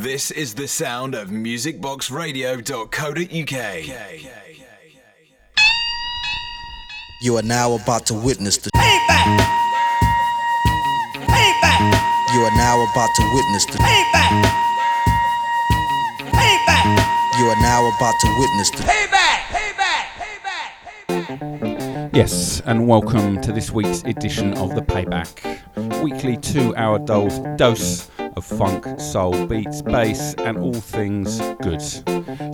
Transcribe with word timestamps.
This 0.00 0.30
is 0.30 0.54
the 0.54 0.66
sound 0.66 1.14
of 1.14 1.28
musicboxradio.co.uk. 1.28 3.84
You 7.20 7.36
are 7.36 7.42
now 7.42 7.74
about 7.74 8.06
to 8.06 8.14
witness 8.14 8.56
the. 8.56 8.70
Payback. 8.70 9.38
Payback. 11.16 12.00
You 12.32 12.40
are 12.40 12.56
now 12.56 12.82
about 12.90 13.10
to 13.14 13.30
witness 13.34 13.66
the. 13.66 13.76
Payback. 13.76 14.42
Payback. 16.32 16.86
You 17.38 17.50
are 17.50 17.60
now 17.60 17.86
about 17.94 18.14
to 18.20 18.28
witness 18.38 18.70
the. 18.70 18.84
Payback. 18.84 19.40
Payback. 19.52 20.06
Payback. 21.10 22.16
Yes, 22.16 22.62
and 22.64 22.88
welcome 22.88 23.38
to 23.42 23.52
this 23.52 23.70
week's 23.70 24.02
edition 24.04 24.54
of 24.54 24.74
the 24.74 24.80
Payback, 24.80 25.42
weekly 26.02 26.38
two-hour 26.38 27.00
dose, 27.00 27.38
dose 27.58 28.08
of 28.36 28.44
funk, 28.44 29.00
soul, 29.00 29.46
beats, 29.46 29.82
bass, 29.82 30.34
and 30.38 30.58
all 30.58 30.74
things 30.74 31.40
good. 31.62 31.82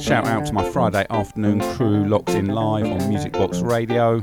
Shout 0.01 0.27
out 0.27 0.47
to 0.47 0.53
my 0.53 0.69
Friday 0.71 1.07
afternoon 1.11 1.61
crew 1.75 2.05
locked 2.05 2.31
in 2.31 2.47
live 2.47 2.87
on 2.87 3.09
Music 3.09 3.33
Box 3.33 3.61
Radio. 3.61 4.19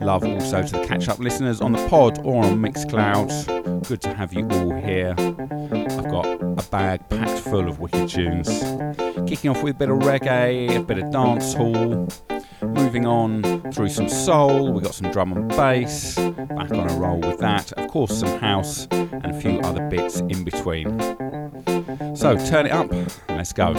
Love 0.00 0.24
also 0.24 0.62
to 0.62 0.72
the 0.72 0.84
catch-up 0.86 1.18
listeners 1.18 1.60
on 1.60 1.72
the 1.72 1.88
pod 1.88 2.24
or 2.24 2.44
on 2.44 2.58
Mixcloud. 2.58 3.86
Good 3.88 4.00
to 4.02 4.14
have 4.14 4.32
you 4.32 4.48
all 4.48 4.72
here. 4.74 5.14
I've 5.18 6.10
got 6.10 6.26
a 6.26 6.70
bag 6.70 7.08
packed 7.08 7.40
full 7.40 7.68
of 7.68 7.80
wicked 7.80 8.08
tunes. 8.08 8.48
Kicking 9.28 9.50
off 9.50 9.62
with 9.62 9.76
a 9.76 9.78
bit 9.78 9.90
of 9.90 9.98
reggae, 9.98 10.76
a 10.76 10.82
bit 10.82 10.98
of 10.98 11.10
dance 11.10 11.54
hall. 11.54 12.08
Moving 12.80 13.06
on 13.06 13.72
through 13.72 13.90
some 13.90 14.08
soul, 14.08 14.72
we 14.72 14.80
got 14.80 14.94
some 14.94 15.10
drum 15.12 15.32
and 15.32 15.48
bass, 15.50 16.14
back 16.16 16.72
on 16.72 16.90
a 16.90 16.94
roll 16.94 17.20
with 17.20 17.38
that. 17.38 17.72
Of 17.72 17.88
course, 17.88 18.18
some 18.18 18.38
house 18.40 18.88
and 18.90 19.26
a 19.26 19.40
few 19.40 19.60
other 19.60 19.86
bits 19.88 20.20
in 20.20 20.44
between. 20.44 20.98
So 22.16 22.36
turn 22.46 22.66
it 22.66 22.72
up, 22.72 22.90
let's 23.28 23.52
go. 23.52 23.74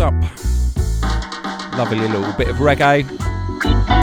Up, 0.00 0.14
lovely 1.76 1.98
little 1.98 2.32
bit 2.34 2.48
of 2.48 2.56
reggae. 2.56 3.97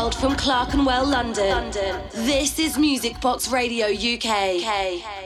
World 0.00 0.14
from 0.14 0.34
Clerkenwell, 0.34 1.06
London. 1.06 1.70
This 2.12 2.58
is 2.58 2.78
Music 2.78 3.20
Box 3.20 3.48
Radio 3.48 3.86
UK. 3.88 5.19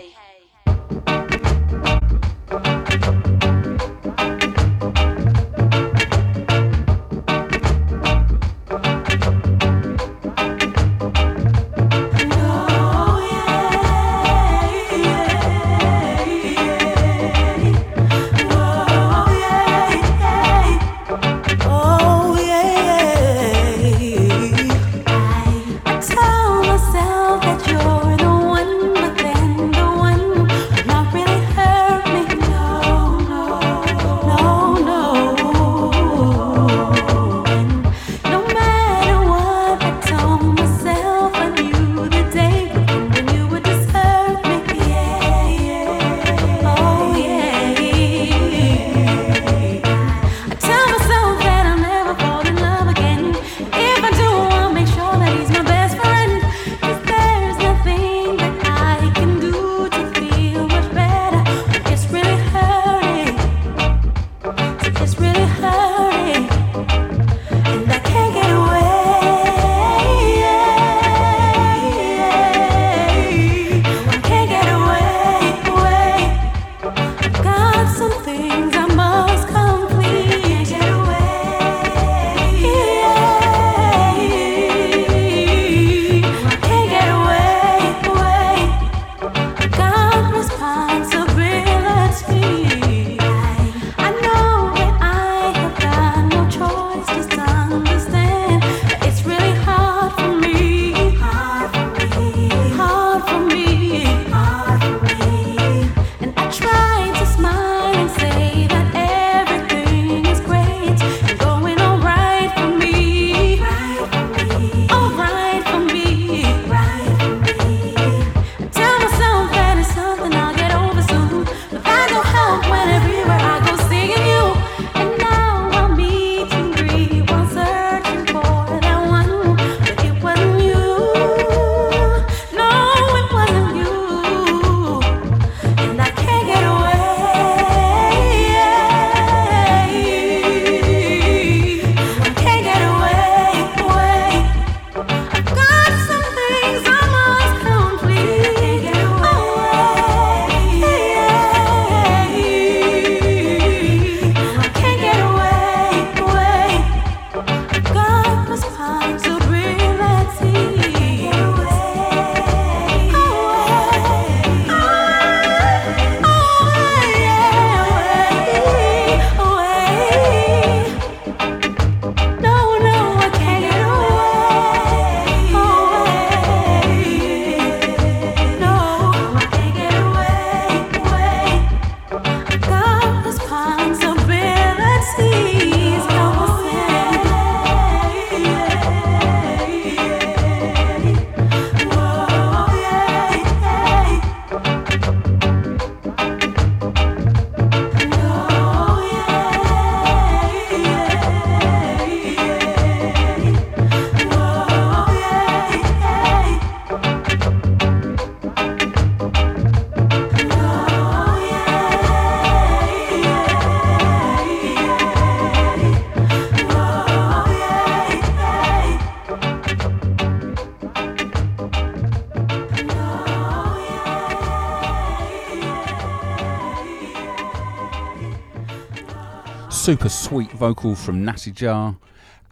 Super 229.84 230.08
sweet 230.08 230.50
vocal 230.52 230.94
from 230.94 231.26
Natijah, 231.26 231.98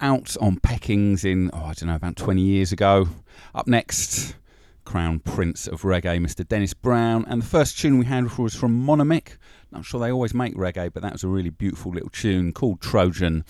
out 0.02 0.36
on 0.38 0.60
Peckings 0.60 1.24
in, 1.24 1.48
oh, 1.54 1.64
I 1.64 1.72
don't 1.72 1.86
know, 1.88 1.94
about 1.94 2.14
20 2.16 2.42
years 2.42 2.72
ago. 2.72 3.08
Up 3.54 3.66
next, 3.66 4.36
Crown 4.84 5.18
Prince 5.18 5.66
of 5.66 5.80
Reggae, 5.80 6.20
Mr. 6.20 6.46
Dennis 6.46 6.74
Brown. 6.74 7.24
And 7.26 7.40
the 7.40 7.46
first 7.46 7.78
tune 7.78 7.98
we 7.98 8.04
had 8.04 8.36
was 8.36 8.54
from 8.54 8.84
Monamic. 8.84 9.38
Not 9.70 9.86
sure 9.86 9.98
they 9.98 10.12
always 10.12 10.34
make 10.34 10.54
reggae, 10.56 10.92
but 10.92 11.02
that 11.02 11.14
was 11.14 11.24
a 11.24 11.28
really 11.28 11.48
beautiful 11.48 11.90
little 11.90 12.10
tune 12.10 12.52
called 12.52 12.82
Trojan. 12.82 13.46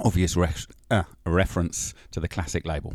Obvious 0.00 0.36
uh, 0.88 1.02
reference 1.26 1.94
to 2.12 2.20
the 2.20 2.28
classic 2.28 2.64
label. 2.64 2.94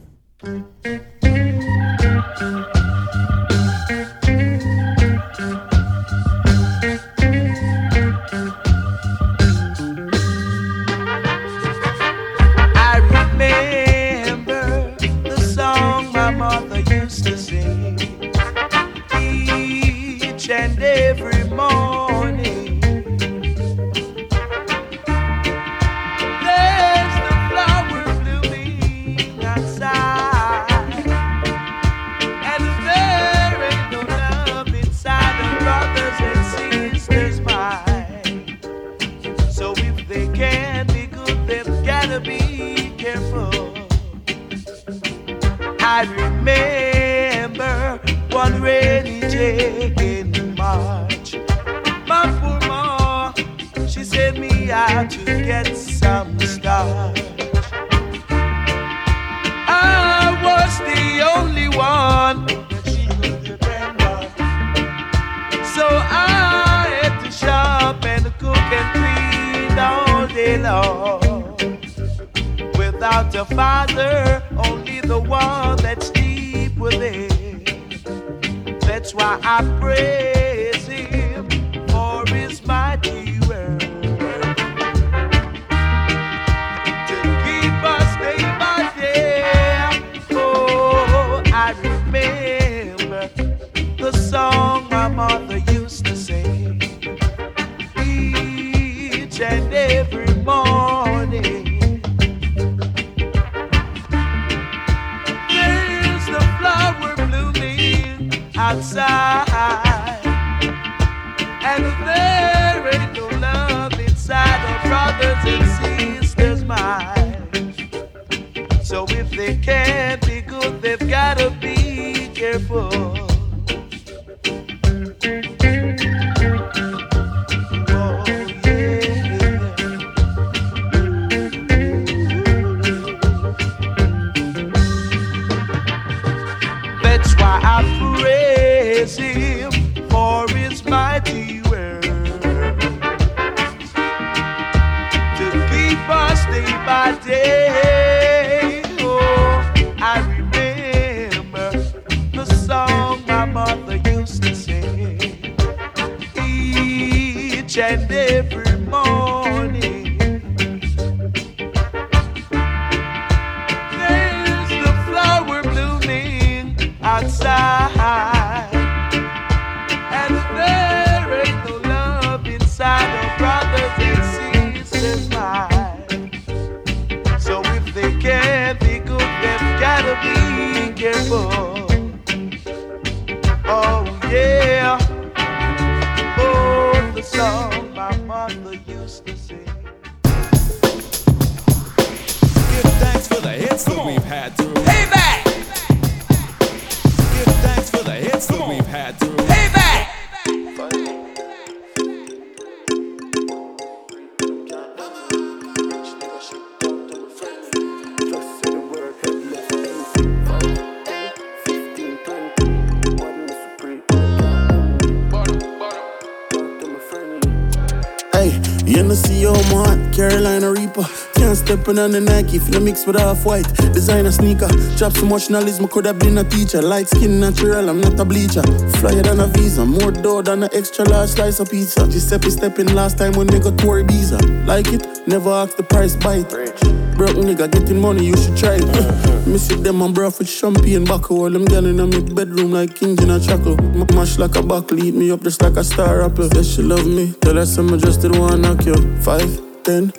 In 221.94 222.00
on 222.00 222.10
the 222.10 222.20
Nike, 222.20 222.58
feel 222.58 222.80
mix 222.80 223.06
with 223.06 223.20
half 223.20 223.46
white. 223.46 223.72
Designer 223.94 224.32
sneaker, 224.32 224.68
drop 224.98 225.14
so 225.14 225.28
much 225.28 225.52
knowledge, 225.52 225.80
me 225.80 225.88
could 225.88 226.06
have 226.06 226.18
been 226.18 226.40
a 226.40 226.44
teacher. 226.44 226.82
Light 226.82 227.08
skin 227.08 227.40
natural, 227.40 227.88
I'm 227.88 228.02
not 228.02 228.20
a 228.20 228.26
bleacher. 228.26 228.64
Flyer 228.98 229.22
than 229.22 229.40
a 229.40 229.46
visa, 229.46 229.86
more 229.86 230.12
dough 230.12 230.42
than 230.42 230.64
an 230.64 230.70
extra 230.74 231.06
large 231.06 231.30
slice 231.30 231.60
of 231.60 231.70
pizza. 231.70 232.08
Giuseppe 232.08 232.50
stepping 232.50 232.88
last 232.96 233.20
time 233.20 233.34
when 233.34 233.46
they 233.46 233.60
got 233.60 233.78
to 233.78 233.86
Ibiza. 233.86 234.66
Like 234.66 234.88
it, 234.88 235.06
never 235.28 235.52
ask 235.52 235.78
the 235.78 235.84
price, 235.84 236.16
bite. 236.16 236.50
Broke 236.50 237.38
nigga 237.38 237.70
getting 237.70 238.02
money, 238.02 238.26
you 238.26 238.38
should 238.38 238.58
try 238.58 238.80
it. 238.82 239.48
Me 239.48 239.60
sit 239.60 239.84
them 239.84 240.02
on 240.02 240.14
breath 240.14 240.40
with 240.40 240.50
champagne 240.50 241.06
back 241.06 241.30
all 241.30 241.52
them 241.52 241.66
gal 241.66 241.86
in 241.86 241.98
my 241.98 242.20
bedroom 242.34 242.72
like 242.72 242.96
kings 242.96 243.22
in 243.22 243.30
a 243.30 243.40
chuckle. 243.40 243.80
M- 243.80 244.08
mash 244.16 244.40
like 244.40 244.56
a 244.56 244.64
buck, 244.64 244.90
lead 244.90 245.14
me 245.14 245.30
up 245.30 245.44
just 245.44 245.62
like 245.62 245.76
a 245.76 245.84
star 245.84 246.24
apple. 246.24 246.50
Says 246.50 246.74
she 246.74 246.82
love 246.82 247.06
me, 247.06 247.34
tell 247.42 247.54
her 247.54 247.68
some 247.68 248.00
just 248.00 248.22
did 248.22 248.36
one 248.36 248.62
knock 248.62 248.84
you. 248.84 248.96
Five, 249.22 249.62
ten, 249.84 250.12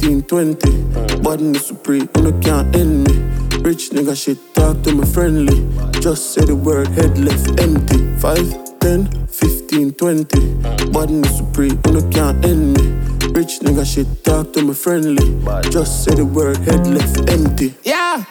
fifteen, 0.00 0.22
twenty. 0.22 0.82
Body 1.20 1.52
supreme, 1.58 2.08
you 2.16 2.22
no 2.22 2.32
can't 2.40 2.74
end 2.74 3.06
me. 3.06 3.14
Rich 3.60 3.90
nigga 3.90 4.16
shit, 4.16 4.38
talk 4.54 4.82
to 4.82 4.94
me 4.94 5.04
friendly. 5.04 5.68
Just 6.00 6.32
say 6.32 6.44
the 6.44 6.56
word, 6.56 6.88
head 6.88 7.18
left 7.18 7.60
empty. 7.60 7.98
Five, 8.18 8.78
ten, 8.80 9.10
fifteen, 9.26 9.92
twenty. 9.92 10.54
Body 10.90 11.22
supreme, 11.28 11.78
you 11.84 11.92
no 11.92 12.00
can't 12.10 12.42
end 12.44 12.78
me. 12.78 12.84
Rich 13.32 13.60
nigga 13.60 13.84
shit, 13.84 14.24
talk 14.24 14.54
to 14.54 14.62
me 14.62 14.72
friendly. 14.72 15.38
Just 15.70 16.04
say 16.04 16.14
the 16.14 16.24
word, 16.24 16.56
head 16.58 16.86
left 16.86 17.28
empty. 17.28 17.74
Yeah. 17.84 18.24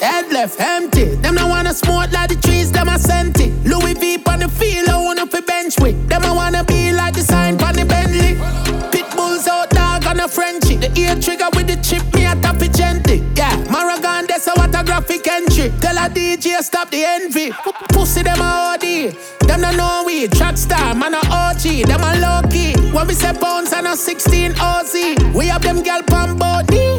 Head 0.00 0.32
left 0.32 0.58
empty. 0.60 1.14
Them 1.22 1.36
no 1.36 1.46
wanna 1.46 1.72
smoke 1.72 2.10
like 2.10 2.30
the 2.30 2.36
trees, 2.36 2.72
them 2.72 2.88
a 2.88 2.98
sent 2.98 3.38
Pussy 18.10 18.24
them 18.24 18.40
a 18.40 18.74
OD. 18.74 19.14
Them 19.46 19.60
no 19.60 19.70
know 19.70 20.02
we 20.04 20.26
track 20.26 20.56
star, 20.56 20.96
man 20.96 21.14
a 21.14 21.18
OG. 21.30 21.86
Them 21.86 22.02
a 22.02 22.18
low 22.18 22.42
key. 22.50 22.72
When 22.90 23.06
we 23.06 23.14
say 23.14 23.32
pounds 23.32 23.72
and 23.72 23.86
a 23.86 23.96
16 23.96 24.52
OZ, 24.58 24.94
we 25.32 25.46
have 25.46 25.62
them 25.62 25.80
gal 25.80 26.02
pon 26.02 26.36
body. 26.36 26.96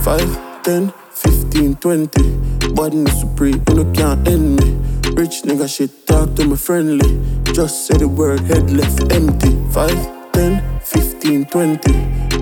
Five, 0.00 0.62
ten, 0.62 0.94
fifteen, 1.10 1.76
twenty. 1.76 2.38
Body 2.72 3.04
supreme, 3.10 3.62
you 3.68 3.74
no 3.74 3.92
can't 3.92 4.26
end 4.26 4.56
me. 4.60 4.70
Rich 5.12 5.42
nigga 5.42 5.68
shit, 5.68 6.06
talk 6.06 6.34
to 6.36 6.46
me 6.46 6.56
friendly. 6.56 7.20
Just 7.52 7.86
say 7.86 7.98
the 7.98 8.08
word, 8.08 8.40
head 8.40 8.70
left 8.70 9.12
empty. 9.12 9.52
Five, 9.72 10.32
ten, 10.32 10.80
fifteen, 10.80 11.44
twenty. 11.44 11.92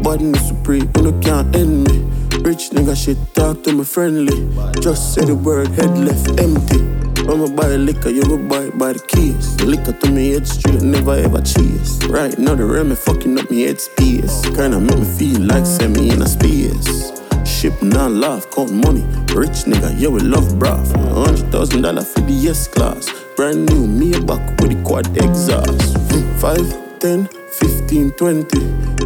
Body 0.02 0.32
supreme, 0.34 0.88
you 0.96 1.02
no 1.02 1.18
can't 1.18 1.52
end 1.56 1.82
me. 1.88 1.98
Rich 2.42 2.70
nigga 2.70 2.94
shit, 2.94 3.18
talk 3.34 3.64
to 3.64 3.72
me 3.72 3.82
friendly. 3.82 4.38
Just 4.80 5.14
say 5.14 5.24
the 5.24 5.34
word, 5.34 5.66
head 5.70 5.98
left 5.98 6.28
empty. 6.38 6.92
I'ma 7.28 7.46
buy 7.48 7.76
liquor, 7.76 8.10
you 8.10 8.22
go 8.24 8.36
buy 8.36 8.64
it 8.64 8.78
by 8.78 8.92
the 8.92 8.98
keys. 8.98 9.56
The 9.56 9.66
Liquor 9.66 9.92
to 9.92 10.10
me 10.10 10.32
head 10.32 10.46
straight, 10.46 10.82
never 10.82 11.14
ever 11.14 11.40
cheese. 11.40 12.04
Right 12.06 12.36
now 12.38 12.54
the 12.54 12.64
rim 12.64 12.94
fucking 12.96 13.38
up 13.38 13.50
me 13.50 13.62
head 13.62 13.80
space. 13.80 14.42
Kinda 14.56 14.80
make 14.80 14.98
me 14.98 15.04
feel 15.04 15.40
like 15.40 15.64
semi 15.64 16.10
in 16.10 16.22
a 16.22 16.26
space. 16.26 17.12
Ship 17.44 17.72
non 17.82 18.20
laugh, 18.20 18.50
count 18.50 18.72
money. 18.72 19.02
Rich 19.34 19.70
nigga, 19.70 19.94
yeah, 19.98 20.08
we 20.08 20.20
love 20.20 20.58
brav. 20.58 20.90
Hundred 20.92 21.50
thousand 21.52 21.82
dollar 21.82 22.02
for 22.02 22.20
the 22.22 22.48
S 22.48 22.66
class. 22.68 23.08
Brand 23.36 23.70
new 23.70 23.86
me 23.86 24.10
back 24.26 24.42
with 24.60 24.72
the 24.74 24.82
quad 24.84 25.06
exhaust. 25.16 25.96
Five, 26.40 26.66
ten, 26.98 27.28
fifteen, 27.52 28.10
twenty. 28.12 28.60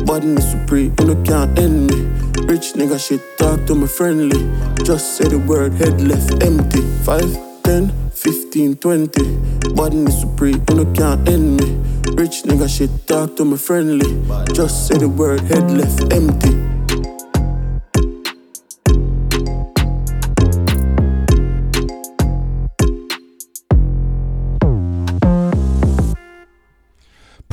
Body 0.04 0.36
supreme, 0.40 0.94
you 1.00 1.06
no 1.06 1.22
can't 1.22 1.58
end 1.58 1.90
me. 1.90 2.00
Rich 2.46 2.74
nigga 2.74 2.98
shit, 2.98 3.20
talk 3.38 3.66
to 3.66 3.74
me 3.74 3.86
friendly. 3.86 4.40
Just 4.84 5.16
say 5.16 5.28
the 5.28 5.38
word, 5.38 5.72
head 5.74 6.00
left 6.00 6.42
empty. 6.42 6.80
5, 7.04 7.62
10, 7.64 7.92
15, 8.16 8.76
20. 8.76 9.36
Body 9.74 10.10
supreme, 10.10 10.64
you 10.70 10.76
no 10.76 10.92
can't 10.92 11.28
end 11.28 11.60
me. 11.60 11.72
Rich 12.14 12.44
nigga 12.44 12.68
shit, 12.68 12.90
talk 13.06 13.36
to 13.36 13.44
me 13.44 13.56
friendly. 13.56 14.10
Just 14.54 14.88
say 14.88 14.96
the 14.96 15.08
word, 15.08 15.40
head 15.42 15.70
left 15.70 16.12
empty. 16.12 16.66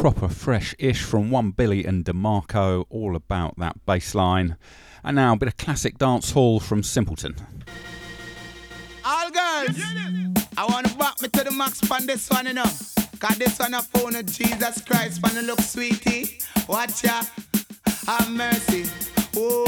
proper 0.04 0.28
fresh-ish 0.28 1.02
from 1.02 1.32
One 1.32 1.52
Billy 1.52 1.86
and 1.86 2.04
DeMarco, 2.04 2.84
all 2.90 3.16
about 3.16 3.58
that 3.58 3.86
bass 3.86 4.14
line. 4.14 4.58
And 5.02 5.16
now 5.16 5.32
a 5.32 5.38
bit 5.38 5.48
of 5.48 5.56
classic 5.56 5.98
dance 5.98 6.32
hall 6.32 6.60
from 6.60 6.84
Simpleton. 6.84 7.36
All 9.06 9.30
girls, 9.32 9.78
I 10.58 10.66
want 10.66 10.88
to 10.88 10.96
back 10.96 11.22
me 11.22 11.28
to 11.28 11.44
the 11.44 11.52
max 11.52 11.90
on 11.92 12.06
this 12.06 12.30
one, 12.30 12.46
you 12.48 12.54
know. 12.54 12.64
Cause 13.20 13.38
this 13.38 13.60
one 13.60 13.74
a 13.74 13.82
phone 13.82 14.16
of 14.16 14.26
Jesus 14.26 14.82
Christ, 14.82 15.22
wanna 15.24 15.42
look 15.42 15.60
sweetie. 15.62 16.40
Watch 16.68 17.04
ya, 17.04 17.22
have 18.08 18.32
mercy. 18.32 18.86
Oh, 19.36 19.66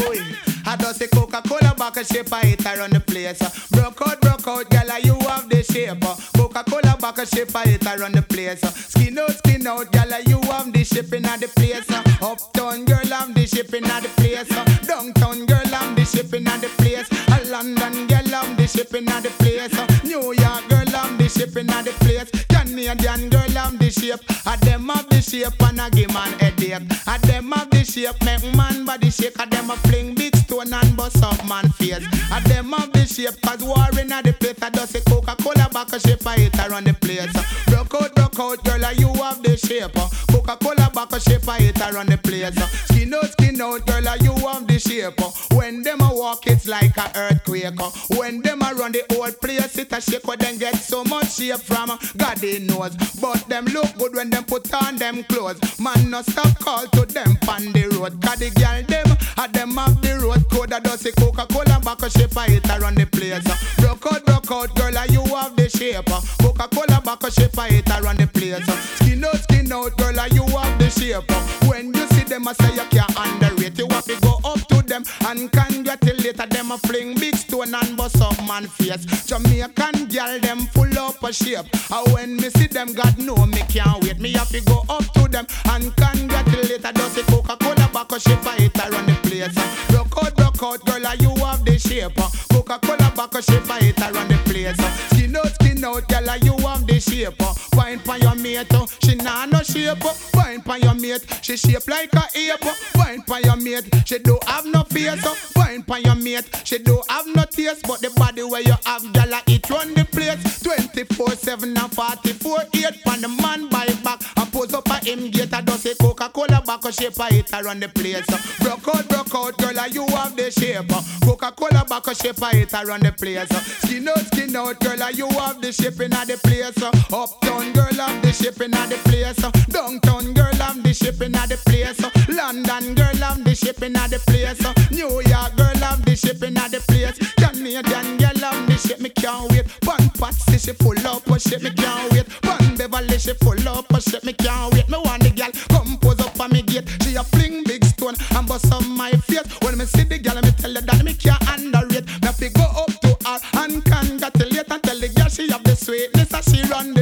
I 0.66 0.76
just 0.78 1.00
say 1.00 1.08
Coca-Cola 1.08 1.74
back 1.78 1.98
a 1.98 2.06
shape, 2.06 2.32
I 2.32 2.46
hit 2.46 2.66
on 2.66 2.90
the 2.92 3.00
place. 3.00 3.40
Broke 3.70 4.02
out, 4.02 4.22
broke 4.22 4.48
out, 4.48 4.70
girl, 4.70 5.00
you 5.00 5.18
have 5.28 5.50
the 5.50 5.64
shape. 5.64 6.02
Coca-Cola 6.36 6.98
back 7.00 7.18
a 7.18 7.26
shape, 7.26 7.56
I 7.56 7.66
hit 7.66 7.88
on 7.88 8.12
the 8.12 8.22
place. 8.22 8.62
Skin 8.62 9.18
out, 9.18 9.32
skin 9.32 9.66
out, 9.68 9.92
girl, 9.92 10.22
you 10.28 10.42
have 10.52 10.72
the 10.72 10.84
shipping 10.84 11.26
at 11.26 11.40
the 11.40 11.48
place. 11.48 11.90
Uptown 12.22 12.86
girl, 12.86 13.14
I'm 13.14 13.34
the 13.34 13.46
shipping 13.48 13.86
at 13.86 14.04
the 14.04 14.10
place. 14.10 14.50
Downtown 14.88 15.46
girl, 15.46 15.76
I'm 15.76 15.96
the 15.96 16.06
shipping 16.06 16.48
at 16.48 16.62
the 16.62 16.68
place. 16.78 17.10
A 17.30 17.50
London 17.50 18.08
girl, 18.08 18.36
I'm 18.36 18.56
the 18.56 18.68
shipping 18.68 19.08
at 19.08 19.24
the 19.24 19.30
place. 19.30 19.74
New 20.04 20.34
York 20.34 20.68
girl, 20.70 20.96
I'm 20.96 21.18
the 21.18 21.28
shipping 21.30 21.70
at 21.70 21.86
the 21.86 21.92
place. 22.06 22.30
Canadian 22.66 23.30
girl, 23.30 23.58
I'm 23.58 23.78
the 23.78 23.92
shape. 23.92 24.20
I 24.46 24.56
them 24.58 24.90
have 24.90 25.08
the 25.10 25.22
shape 25.22 25.62
and 25.62 25.80
I 25.80 25.90
give 25.90 26.12
man 26.12 26.34
headache. 26.40 26.82
I 27.06 27.18
them 27.20 27.52
have 27.52 27.70
the 27.70 27.84
shape, 27.84 28.20
make 28.26 28.44
man 28.56 28.86
body 28.86 29.12
shake. 29.12 29.40
I 29.40 29.46
them 29.46 29.70
a 29.70 29.76
fling 29.88 30.16
big 30.16 30.36
stone 30.36 30.74
and 30.74 30.98
bust 30.98 31.24
up 31.24 31.38
man 31.48 31.70
face. 31.70 32.06
I 32.32 32.40
them 32.42 32.74
have 32.74 32.92
the 32.92 33.06
shape, 33.06 33.40
cause 33.42 33.64
war 33.64 33.88
in 34.00 34.10
the 34.10 34.36
place. 34.40 34.58
I 34.62 34.70
just 34.72 34.94
say 34.94 35.02
Coca-Cola 35.02 35.70
back 35.72 35.94
a 35.94 36.00
shape, 36.00 36.26
I 36.26 36.38
hit 36.38 36.60
on 36.60 36.84
the 36.84 36.94
place. 36.94 37.32
Broke 37.68 37.94
out, 38.02 38.16
broke 38.16 38.40
out, 38.40 38.64
girl, 38.64 38.92
you 38.94 39.14
have 39.22 39.44
the 39.44 39.58
shape. 39.58 39.94
Coca-Cola 40.32 40.90
back 40.94 41.14
a 41.14 41.20
shape, 41.20 41.48
I 41.48 41.60
hit 41.60 41.82
on 41.82 42.08
the 42.08 42.18
place. 42.18 42.95
Out, 43.16 43.32
skin 43.32 43.62
out, 43.62 43.86
girl, 43.86 44.18
you 44.22 44.34
have 44.48 44.68
the 44.68 44.78
shape. 44.80 45.20
When 45.58 45.84
them 45.84 46.02
a 46.02 46.10
walk, 46.14 46.48
it's 46.48 46.68
like 46.68 46.98
a 46.98 47.12
earthquake. 47.16 47.80
When 48.18 48.42
them 48.42 48.62
a 48.62 48.74
run 48.74 48.92
the 48.92 49.04
whole 49.12 49.32
place, 49.32 49.78
it 49.78 49.92
a 49.94 50.02
shake. 50.02 50.24
Them 50.24 50.58
get 50.58 50.76
so 50.76 51.04
much 51.06 51.36
shape 51.36 51.60
from 51.60 51.98
God 52.18 52.38
they 52.38 52.60
knows. 52.60 52.96
But 53.22 53.48
them 53.48 53.66
look 53.66 53.96
good 53.98 54.16
when 54.16 54.30
them 54.30 54.44
put 54.44 54.74
on 54.74 54.98
them 54.98 55.24
clothes. 55.24 55.80
Man, 55.80 56.10
no 56.10 56.22
stop 56.24 56.60
call 56.60 56.88
to 56.88 57.06
them 57.06 57.38
on 57.48 57.72
the 57.72 57.88
road. 57.98 58.22
Cause 58.22 58.40
the 58.40 58.50
girl 58.52 58.84
them, 58.84 59.18
a 59.38 59.48
them 59.52 59.72
have 59.78 60.02
the 60.02 60.20
road 60.20 60.50
code. 60.50 60.72
Does 60.84 61.02
say 61.02 61.12
Coca-Cola 61.12 61.80
back 61.80 62.02
a 62.02 62.10
shape, 62.10 62.36
I 62.36 62.48
hit 62.48 62.68
her 62.68 62.84
on 62.84 62.96
the 62.96 63.06
place. 63.06 63.44
Broke 63.78 64.06
out, 64.08 64.26
broke 64.26 64.52
out, 64.52 64.76
girl, 64.76 64.98
are 64.98 65.08
you 65.08 65.24
have 65.36 65.56
the 65.56 65.70
shape. 65.70 66.06
Coca-Cola 66.42 67.02
back 67.02 67.24
a 67.24 67.32
shape, 67.32 67.58
I 67.58 67.70
hit 67.70 67.88
her 67.90 68.08
on 68.08 68.18
the 68.18 68.28
place. 68.28 68.66
Skin 68.98 69.24
out, 69.24 69.38
skin 69.38 69.72
out, 69.72 69.96
girl, 69.98 70.20
are 70.20 70.28
you 70.30 70.44
have 70.58 70.78
the 70.80 70.90
shape. 70.90 71.32
When 71.70 71.94
you 71.94 72.08
them, 72.36 72.48
I 72.48 72.54
say 72.54 72.74
you 72.76 72.86
can't 72.92 73.18
underrate. 73.18 73.78
You 73.78 73.88
have 73.90 74.06
to 74.06 74.20
go 74.22 74.40
up 74.44 74.60
to 74.68 74.82
them 74.84 75.04
and 75.28 75.52
congratulate 75.52 76.38
them. 76.38 76.72
A 76.72 76.78
fling 76.78 77.16
big 77.16 77.36
stone 77.36 77.74
and 77.74 77.98
bust 77.98 78.22
up 78.22 78.38
man 78.46 78.68
face. 78.68 79.06
Jamaican 79.26 80.08
girl, 80.08 80.40
them 80.40 80.60
full 80.74 81.00
up 81.00 81.24
a 81.24 81.32
shape. 81.32 81.66
And 81.92 82.14
when 82.14 82.36
me 82.38 82.50
see 82.50 82.68
them, 82.68 82.94
God 82.94 83.18
know 83.18 83.46
me 83.46 83.62
can't 83.70 84.04
wait. 84.04 84.20
Me 84.20 84.34
have 84.34 84.50
to 84.50 84.62
go 84.62 84.84
up 84.90 85.06
to 85.14 85.28
them 85.28 85.48
and 85.72 85.96
congratulate. 85.96 86.86
I 86.86 86.92
just 86.92 87.16
say 87.16 87.24
Coca-Cola 87.24 87.90
back 87.94 88.12
a 88.12 88.20
shape, 88.20 88.46
I 88.46 88.56
hit 88.56 88.82
on 88.82 89.06
the 89.06 89.16
place. 89.24 89.56
Rock 89.94 90.14
out, 90.22 90.40
rock 90.40 90.64
out, 90.64 90.86
girl, 90.86 91.16
you 91.16 91.34
have 91.44 91.64
the 91.64 91.80
shape. 91.80 92.16
Coca-Cola 92.52 93.12
back 93.16 93.36
a 93.36 93.42
shape, 93.42 93.70
I 93.70 93.80
hit 93.80 94.02
on 94.04 94.28
the 94.28 94.38
place. 94.46 94.78
Skin 95.12 95.36
out, 95.36 95.54
skin 95.56 95.84
out, 95.84 96.08
girl, 96.08 96.38
you 96.44 96.58
have 96.68 96.86
the 96.86 97.00
shape. 97.00 97.42
Wine 97.76 98.00
pon 98.00 98.22
mate, 98.46 98.68
oh. 98.74 98.88
she 99.04 99.16
nah 99.16 99.46
no 99.46 99.62
shape. 99.62 99.98
Oh. 100.04 100.16
Wine 100.34 100.62
pon 100.62 100.82
your 100.82 100.94
mate, 100.94 101.26
she 101.42 101.58
shape 101.58 101.88
like 101.88 102.14
a 102.14 102.26
ape. 102.36 102.60
Oh. 102.64 102.76
Wine 102.96 103.22
pon 103.24 103.44
your 103.44 103.56
mate, 103.56 103.90
she 104.06 104.20
don't 104.20 104.44
have 104.44 104.66
no 104.66 104.84
face. 104.84 105.24
Wine 105.56 105.84
pon 105.84 106.04
your 106.04 106.16
mate, 106.16 106.48
she 106.64 106.78
don't 106.78 107.10
have 107.10 107.26
no 107.28 107.44
taste. 107.46 107.86
But 107.88 108.02
the 108.02 108.12
body 108.12 108.44
where 108.44 108.62
you 108.62 108.76
have, 108.86 109.02
girl, 109.14 109.40
it 109.48 109.70
run 109.70 109.94
the 109.94 110.06
place. 110.06 110.64
24-7 110.64 111.64
and 111.64 111.78
44-8 111.78 113.04
pon 113.04 113.22
the 113.22 113.30
man 113.30 113.70
by 113.70 113.88
back. 114.04 114.22
I 114.38 114.46
pose 114.46 114.74
up 114.74 114.88
a 114.90 115.04
him 115.04 115.32
gate, 115.32 115.54
I 115.54 115.62
do 115.62 115.74
say 115.74 115.96
Coca-Cola 115.96 116.62
back 116.66 116.86
a 116.86 116.92
shape, 116.92 117.20
I 117.20 117.30
hit 117.32 117.50
her 117.52 117.68
on 117.68 117.80
the 117.80 117.90
place. 117.90 118.26
Broke 118.60 118.88
out, 118.88 119.08
broke 119.10 119.36
out, 119.36 119.58
girl, 119.58 119.88
you 119.88 120.06
have 120.16 120.36
the 120.36 120.52
shape. 120.52 120.90
Coca-Cola 121.24 121.86
back 121.86 122.08
a 122.08 122.16
shape, 122.16 122.42
I 122.42 122.54
hit 122.54 122.72
her 122.72 122.92
on 122.92 123.00
the 123.02 123.12
place. 123.12 123.50
Skin 123.84 124.08
out, 124.08 124.20
skin 124.20 124.56
out, 124.56 124.80
girl, 124.80 125.10
you 125.12 125.28
have 125.30 125.62
the 125.62 125.72
shape 125.72 126.02
in 126.02 126.12
the 126.12 126.40
place. 126.44 126.84
Uptown 127.12 127.74
girl, 127.74 127.94
have 127.94 128.22
the 128.22 128.35
shape 128.36 128.62
in 128.62 128.72
the 128.72 129.00
place. 129.06 129.38
Downtown 129.68 130.34
girl, 130.34 130.54
have 130.56 130.84
the 130.84 130.94
shape 130.94 131.22
in 131.22 131.32
the 131.32 131.58
place. 131.66 132.00
London 132.28 132.96
girl, 132.96 133.16
have 133.16 133.44
the 133.44 133.56
shape 133.56 133.82
in 133.82 133.94
the 133.94 134.20
place. 134.28 134.62
New 134.92 135.22
York 135.22 135.56
girl, 135.56 135.78
have 135.78 136.04
the 136.06 136.16
shape 136.16 136.44
in 136.44 136.54
the 136.54 136.84
place. 136.88 137.18
Canadian 137.36 138.18
girl, 138.18 138.52
have 138.52 138.68
the 138.68 138.78
shape, 138.78 139.00
me 139.00 139.10
can't 139.10 139.52
wait. 139.52 139.66
One 139.84 140.10
Patsy, 140.20 140.58
she 140.58 140.74
full 140.74 141.00
up, 141.08 141.24
oh, 141.28 141.36
a 141.36 141.40
shape, 141.40 141.64
me 141.64 141.72
can't 141.72 142.12
wait. 142.12 142.28
One 142.44 142.76
Beverly, 142.76 143.18
she 143.18 143.34
full 143.34 143.70
up, 143.70 143.86
oh, 143.92 143.98
a 143.98 144.02
shape, 144.02 144.24
me 144.24 144.34
can't 144.34 144.74
wait. 144.74 144.90
Me 144.90 144.98
want 144.98 145.24
the 145.24 145.30
girl 145.32 145.52
come 145.70 145.98
pose 145.98 146.20
up 146.20 146.40
on 146.40 146.52
me 146.52 146.62
gate. 146.62 146.88
She 147.04 147.16
a 147.16 147.24
fling 147.24 147.64
big 147.64 147.86
stone 147.86 148.16
and 148.36 148.48
bust 148.48 148.72
on 148.72 148.90
my 148.90 149.12
face. 149.12 149.48
When 149.62 149.78
me 149.78 149.86
see 149.86 150.04
the 150.04 150.20
girl, 150.20 150.42
me 150.42 150.52
tell 150.52 150.74
her 150.74 150.82
that 150.82 151.04
me 151.04 151.14
can't 151.14 151.42
underrate. 151.50 152.06
Me 152.22 152.30
fi 152.36 152.50
go 152.50 152.64
up 152.64 152.92
to 153.02 153.12
her 153.24 153.40
and 153.64 153.84
congratulate 153.86 154.70
and 154.72 154.84
tell 154.84 155.00
the 155.00 155.10
girl 155.10 155.30
she 155.30 155.50
have 155.52 155.64
the 155.64 155.76
sweetness 155.76 156.34
and 156.34 156.46
she 156.46 156.62
run 156.70 156.95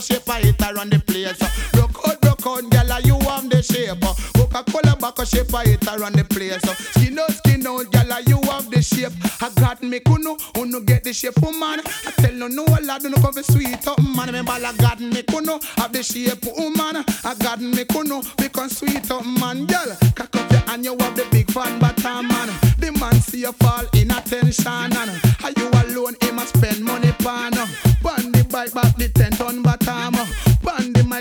a 0.00 0.02
shape, 0.02 0.30
I 0.30 0.40
hit 0.40 0.62
on 0.62 0.88
the 0.88 0.98
place. 0.98 1.38
Broke 1.72 2.08
out, 2.08 2.20
broke 2.20 2.46
out, 2.46 2.70
girl, 2.70 3.00
you 3.00 3.18
have 3.28 3.48
the 3.48 3.62
shape. 3.62 4.00
Coca-Cola 4.34 4.96
back 4.96 5.26
shape, 5.26 5.54
I 5.54 5.64
hit 5.64 5.88
on 5.88 6.12
the 6.12 6.24
place. 6.24 6.62
Skin 6.94 7.18
out, 7.18 7.30
skin 7.30 7.66
out, 7.66 7.90
girl, 7.92 8.20
you 8.26 8.40
have 8.50 8.70
the 8.70 8.82
shape. 8.82 9.12
I 9.42 9.50
got 9.60 9.82
me 9.82 10.00
kuno, 10.00 10.36
uno 10.56 10.80
get 10.80 11.04
the 11.04 11.12
shape, 11.12 11.34
oh, 11.42 11.50
woman. 11.50 11.80
I 12.06 12.10
tell 12.16 12.32
no 12.32 12.48
no 12.48 12.64
a 12.64 12.80
lad, 12.80 13.02
no 13.02 13.16
come 13.20 13.34
for 13.34 13.42
sweet 13.42 13.86
up, 13.86 14.00
man. 14.02 14.32
Me 14.32 14.42
ball, 14.42 14.64
I 14.64 14.72
got 14.76 15.00
me 15.00 15.22
kuno, 15.22 15.60
have 15.76 15.92
the 15.92 16.02
shape, 16.02 16.44
oh, 16.46 16.64
woman. 16.64 17.04
I 17.24 17.34
got 17.38 17.60
me 17.60 17.84
kuno, 17.84 18.22
become 18.36 18.70
sweet 18.70 19.10
up, 19.10 19.24
man, 19.26 19.66
girl. 19.66 19.96
Cock 20.14 20.36
up 20.36 20.50
your 20.50 20.60
hand, 20.62 20.84
you 20.84 20.96
have 20.98 21.16
the 21.16 21.26
big 21.30 21.50
fan 21.50 21.78
bottom, 21.78 22.28
man. 22.28 22.48
The 22.78 22.96
man 22.98 23.20
see 23.20 23.40
you 23.40 23.52
fall 23.52 23.84
in 23.94 24.10
attention, 24.10 24.66
and 24.66 25.10
are 25.44 25.52
you 25.56 25.68
alone? 25.68 26.16
Him 26.22 26.38
a 26.38 26.46
spend 26.46 26.84
money 26.84 27.12
pan. 27.18 27.52
Pan 27.52 28.32
the 28.32 28.46
bike 28.50 28.72
back 28.72 28.96
the. 28.96 29.19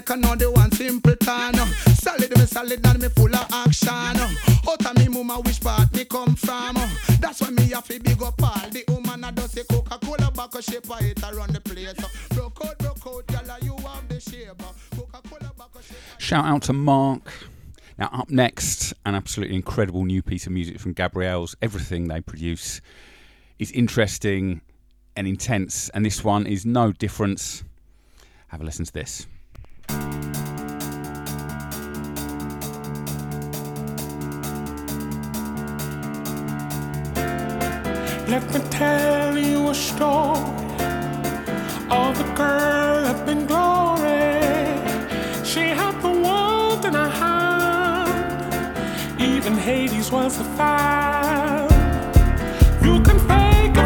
Now 0.09 0.35
the 0.35 0.51
one 0.51 0.71
simple 0.71 1.15
tan. 1.15 1.59
Uh. 1.59 1.65
Solid 1.93 2.37
me 2.37 2.45
solid 2.45 2.85
and 2.85 3.01
me 3.01 3.09
full 3.09 3.35
of 3.35 3.47
action. 3.51 3.89
Uh. 3.89 4.69
Out 4.69 4.85
of 4.85 4.97
me 4.97 5.07
mama 5.07 5.41
part 5.61 5.93
me 5.93 6.05
come 6.05 6.35
from. 6.35 6.77
Uh. 6.77 6.89
That's 7.19 7.41
why 7.41 7.51
me 7.51 7.69
have 7.69 7.87
to 7.87 7.99
big 7.99 8.21
up 8.21 8.41
all 8.41 8.69
the 8.69 8.83
woman 8.87 9.23
I 9.23 9.31
does 9.31 9.53
Coca-Cola 9.69 10.31
back 10.31 10.55
a 10.55 10.61
shape 10.61 10.89
around 10.89 11.53
the 11.53 11.61
place. 11.61 11.93
Broke 12.29 12.65
out, 12.65 12.77
broke 12.79 13.07
out, 13.07 13.63
you 13.63 13.75
have 13.75 14.07
the 14.07 14.19
shape. 14.19 14.57
Coca-Cola 14.95 15.51
back 15.57 15.75
a 15.77 15.83
shape. 15.83 15.97
Shout 16.17 16.45
out 16.45 16.63
to 16.63 16.73
Mark. 16.73 17.31
Now, 17.97 18.09
up 18.13 18.29
next, 18.29 18.93
an 19.05 19.13
absolutely 19.13 19.55
incredible 19.55 20.05
new 20.05 20.21
piece 20.21 20.45
of 20.45 20.53
music 20.53 20.79
from 20.79 20.95
Gabriels. 20.95 21.55
Everything 21.61 22.07
they 22.07 22.21
produce 22.21 22.79
is 23.59 23.71
interesting 23.73 24.61
and 25.17 25.27
intense, 25.27 25.89
and 25.89 26.05
this 26.05 26.23
one 26.23 26.47
is 26.47 26.65
no 26.65 26.93
different. 26.93 27.63
Have 28.47 28.61
a 28.61 28.63
listen 28.63 28.85
to 28.85 28.93
this. 28.93 29.27
Let 38.29 38.43
me 38.53 38.59
tell 38.69 39.35
you 39.37 39.69
a 39.69 39.73
story 39.73 40.39
of 41.89 42.19
a 42.19 42.27
girl 42.35 43.07
up 43.07 43.27
in 43.27 43.47
glory. 43.47 44.37
She 45.43 45.61
had 45.79 45.99
the 46.03 46.11
world 46.11 46.85
in 46.85 46.93
her 46.93 47.09
hand, 47.09 48.41
even 49.19 49.57
Hades 49.57 50.11
was 50.11 50.39
a 50.39 50.43
fan. 50.43 51.67
You 52.83 53.01
can 53.01 53.17
fake 53.27 53.77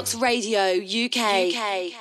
Radio 0.00 0.80
UK. 0.80 1.52
UK. 1.52 1.92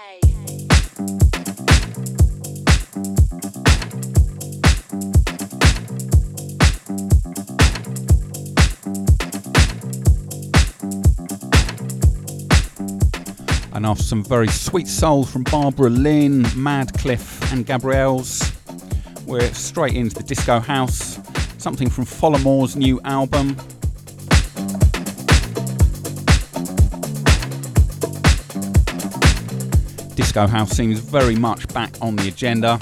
And 13.74 13.86
after 13.86 14.02
some 14.02 14.24
very 14.24 14.48
sweet 14.48 14.88
soul 14.88 15.26
from 15.26 15.44
Barbara 15.44 15.90
Lynn, 15.90 16.44
Madcliff, 16.56 17.52
and 17.52 17.66
Gabriels, 17.66 18.56
we're 19.28 19.54
straight 19.54 19.96
into 19.96 20.16
the 20.16 20.24
disco 20.24 20.62
house. 20.62 21.20
Something 21.58 21.90
from 21.90 22.06
Folamour's 22.06 22.78
new 22.78 23.02
album, 23.04 23.58
disco 30.20 30.48
house 30.48 30.72
seems 30.72 31.00
very 31.00 31.38
much 31.38 31.66
back 31.70 31.90
on 32.02 32.14
the 32.18 32.28
agenda. 32.28 32.78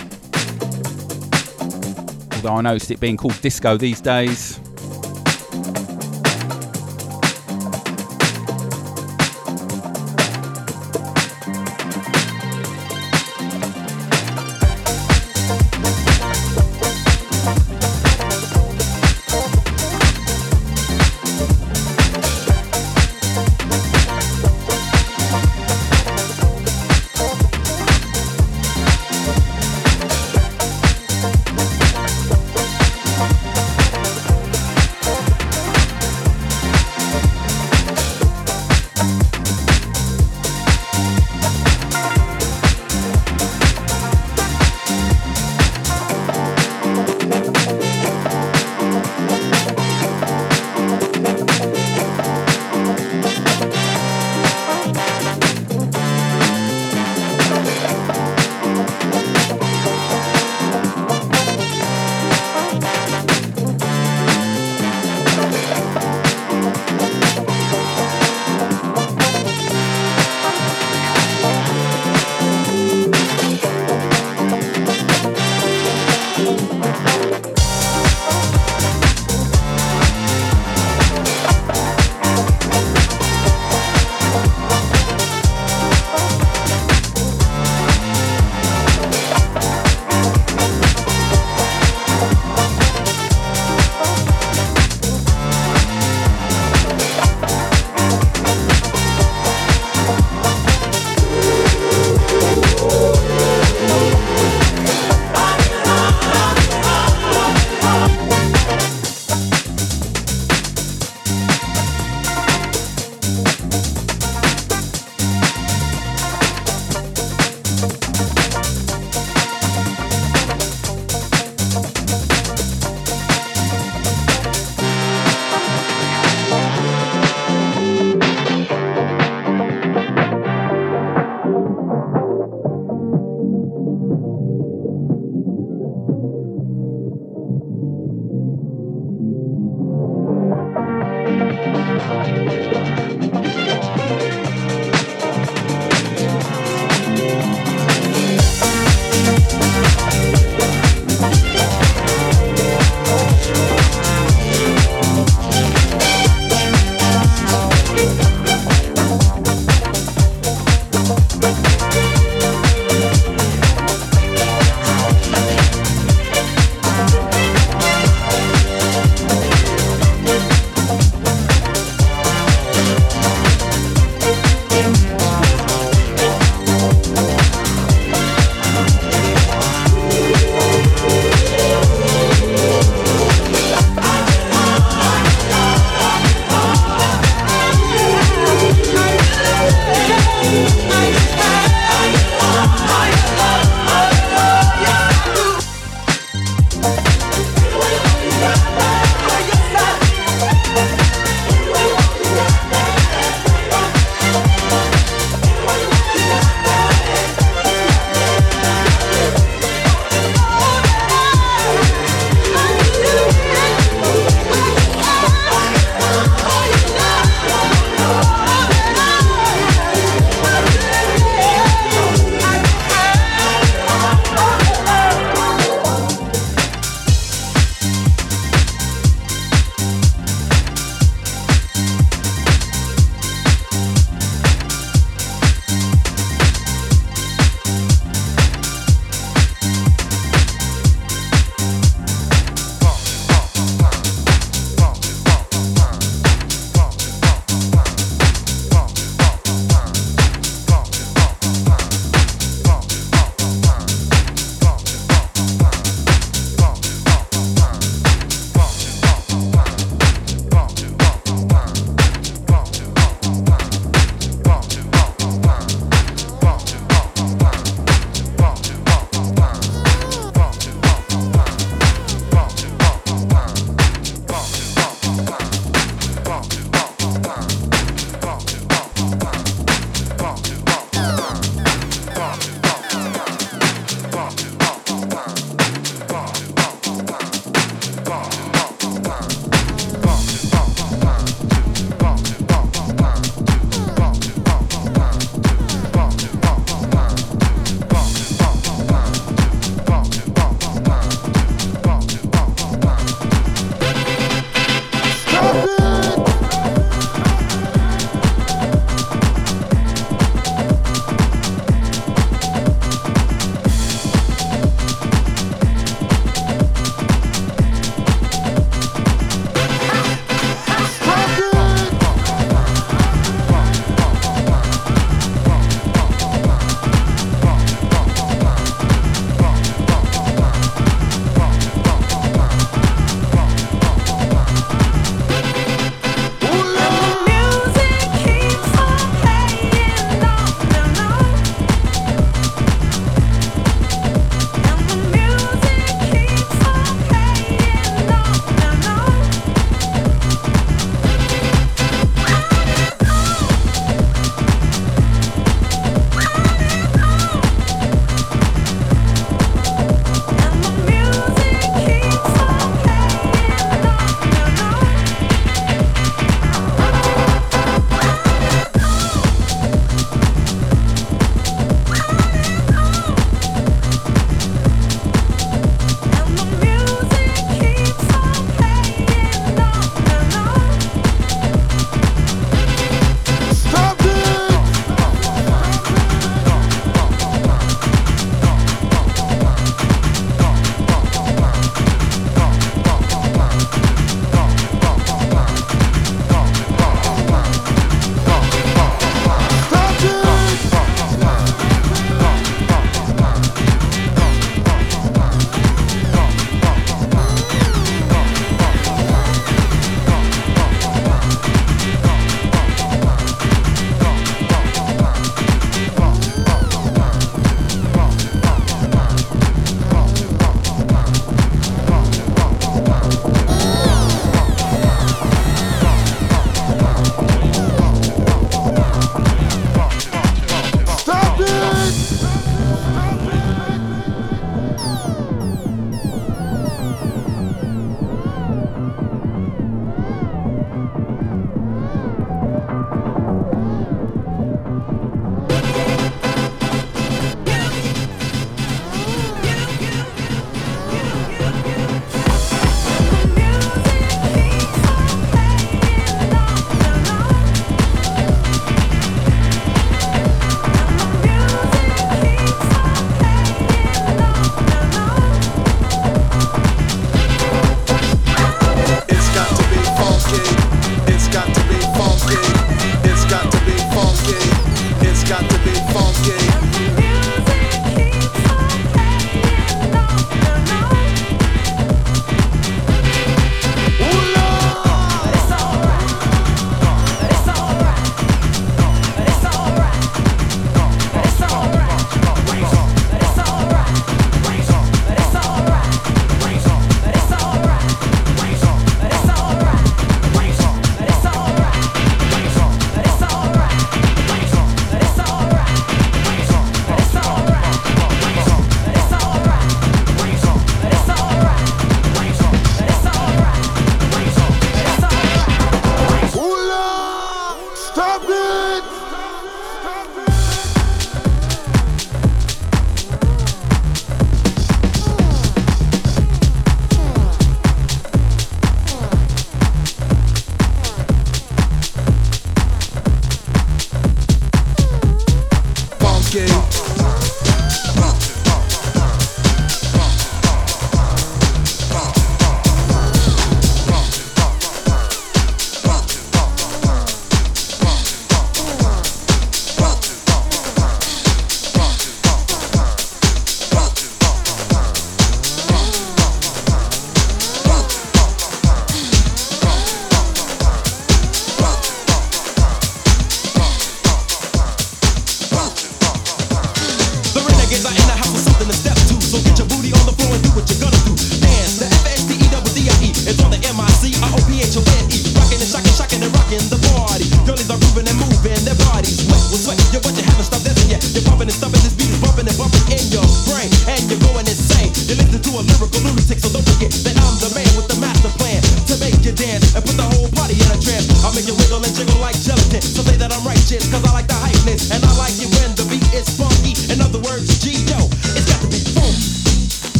Although 2.33 2.55
I 2.55 2.61
noticed 2.61 2.89
it 2.89 2.99
being 2.99 3.15
called 3.15 3.39
disco 3.41 3.77
these 3.77 4.01
days. 4.01 4.56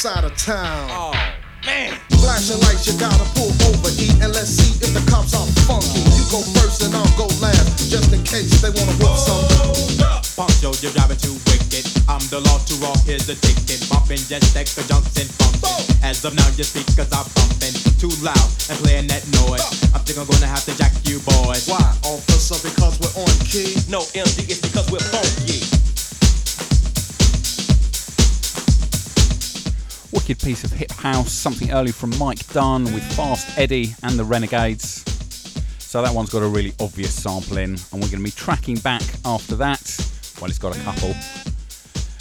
Side 0.00 0.24
of 0.24 0.34
town. 0.34 0.88
Oh, 0.88 1.12
man. 1.66 1.92
Flashing 2.24 2.56
lights, 2.64 2.88
you 2.88 2.96
gotta 2.96 3.20
pull 3.36 3.52
over, 3.68 3.92
E, 4.00 4.08
and 4.24 4.32
let's 4.32 4.48
see 4.48 4.72
if 4.80 4.96
the 4.96 5.04
cops 5.12 5.36
are 5.36 5.44
funky. 5.68 6.00
You 6.00 6.24
go 6.32 6.40
first 6.56 6.80
and 6.80 6.96
I'll 6.96 7.04
go 7.20 7.28
last, 7.36 7.92
just 7.92 8.08
in 8.08 8.24
case 8.24 8.48
they 8.64 8.72
wanna 8.72 8.96
whoop 8.96 9.12
some. 9.20 9.44
Hold 9.60 10.00
up. 10.00 10.24
Funky 10.24 10.72
you're 10.80 10.96
driving 10.96 11.20
too 11.20 11.36
wicked. 11.52 11.84
I'm 12.08 12.24
the 12.32 12.40
law 12.40 12.56
to 12.56 12.74
all, 12.88 12.96
here's 13.04 13.28
the 13.28 13.36
ticket. 13.44 13.84
Bumping 13.92 14.24
just 14.24 14.56
extra 14.56 14.80
junks 14.88 15.20
and 15.20 15.28
funkin'. 15.36 15.84
As 16.00 16.24
of 16.24 16.32
now, 16.32 16.48
your 16.56 16.64
speakers 16.64 17.12
are 17.12 17.28
bumping 17.36 17.76
too 18.00 18.08
loud 18.24 18.48
and 18.72 18.80
playing 18.80 19.06
that 19.12 19.20
noise. 19.44 19.60
I 19.92 20.00
think 20.00 20.16
I'm 20.16 20.24
gonna 20.24 20.48
have 20.48 20.64
to 20.64 20.72
jack 20.80 20.96
you 21.04 21.20
boys. 21.28 21.68
Why, 21.68 21.84
officer? 22.08 22.56
Because 22.64 22.96
we're 23.04 23.12
on 23.20 23.34
key. 23.44 23.76
No, 23.92 24.00
MD, 24.16 24.29
Wicked 30.30 30.46
piece 30.46 30.62
of 30.62 30.70
hip 30.70 30.92
house, 30.92 31.32
something 31.32 31.72
early 31.72 31.90
from 31.90 32.16
Mike 32.16 32.46
Dunn 32.52 32.84
with 32.84 33.02
Fast 33.16 33.58
Eddie 33.58 33.96
and 34.04 34.16
the 34.16 34.22
Renegades. 34.22 35.02
So 35.80 36.02
that 36.02 36.14
one's 36.14 36.30
got 36.30 36.44
a 36.44 36.46
really 36.46 36.72
obvious 36.78 37.12
sample 37.12 37.56
in, 37.56 37.70
and 37.70 37.94
we're 37.94 38.10
going 38.10 38.18
to 38.18 38.22
be 38.22 38.30
tracking 38.30 38.76
back 38.76 39.02
after 39.24 39.56
that. 39.56 39.82
Well, 40.40 40.48
it's 40.48 40.60
got 40.60 40.76
a 40.76 40.80
couple. 40.82 41.08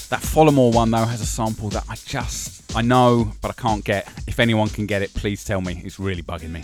That 0.10 0.24
Folamour 0.24 0.74
one 0.74 0.90
though 0.90 1.06
has 1.06 1.22
a 1.22 1.26
sample 1.28 1.70
that 1.70 1.86
I 1.88 1.98
just 2.04 2.76
I 2.76 2.82
know, 2.82 3.32
but 3.44 3.52
I 3.52 3.62
can't 3.62 3.86
get. 3.86 4.12
If 4.26 4.40
anyone 4.40 4.70
can 4.70 4.88
get 4.88 5.04
it, 5.04 5.14
please 5.14 5.44
tell 5.44 5.62
me. 5.62 5.80
It's 5.86 6.00
really 6.00 6.24
bugging 6.24 6.50
me. 6.50 6.64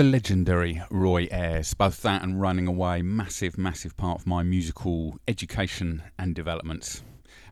The 0.00 0.04
legendary 0.04 0.82
Roy 0.88 1.28
Ayers. 1.30 1.74
Both 1.74 2.00
that 2.00 2.22
and 2.22 2.40
Running 2.40 2.66
Away, 2.66 3.02
massive, 3.02 3.58
massive 3.58 3.98
part 3.98 4.18
of 4.18 4.26
my 4.26 4.42
musical 4.42 5.18
education 5.28 6.02
and 6.18 6.34
development. 6.34 7.02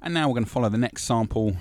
And 0.01 0.15
now 0.15 0.29
we're 0.29 0.33
going 0.33 0.47
to 0.47 0.51
follow 0.51 0.71
the 0.71 0.79
next 0.79 1.05
sample. 1.05 1.59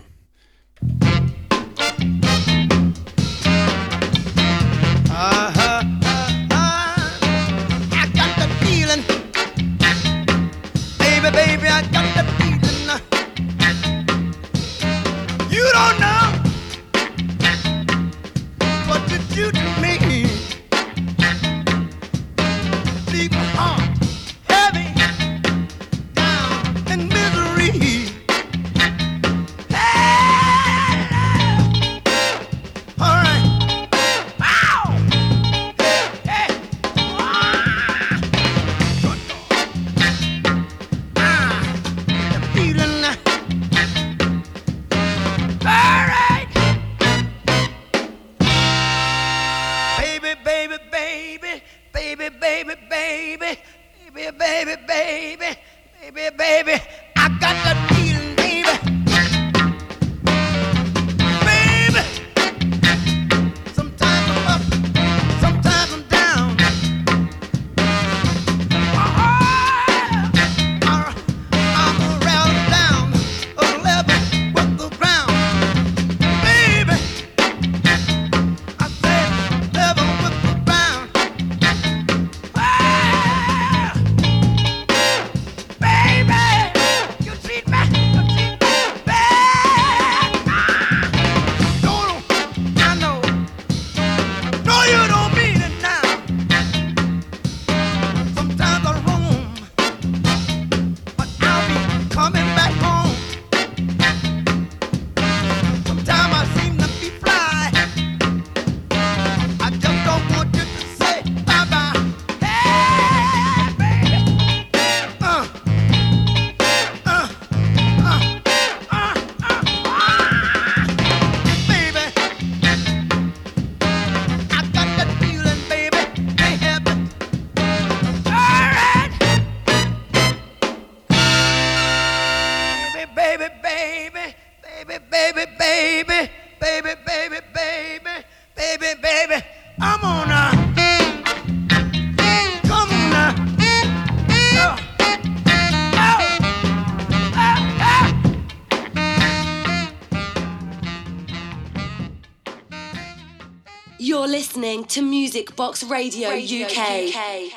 Music 155.37 155.55
Box 155.55 155.83
Radio, 155.83 156.29
Radio 156.31 156.65
UK. 156.65 156.73
UK. 156.73 157.51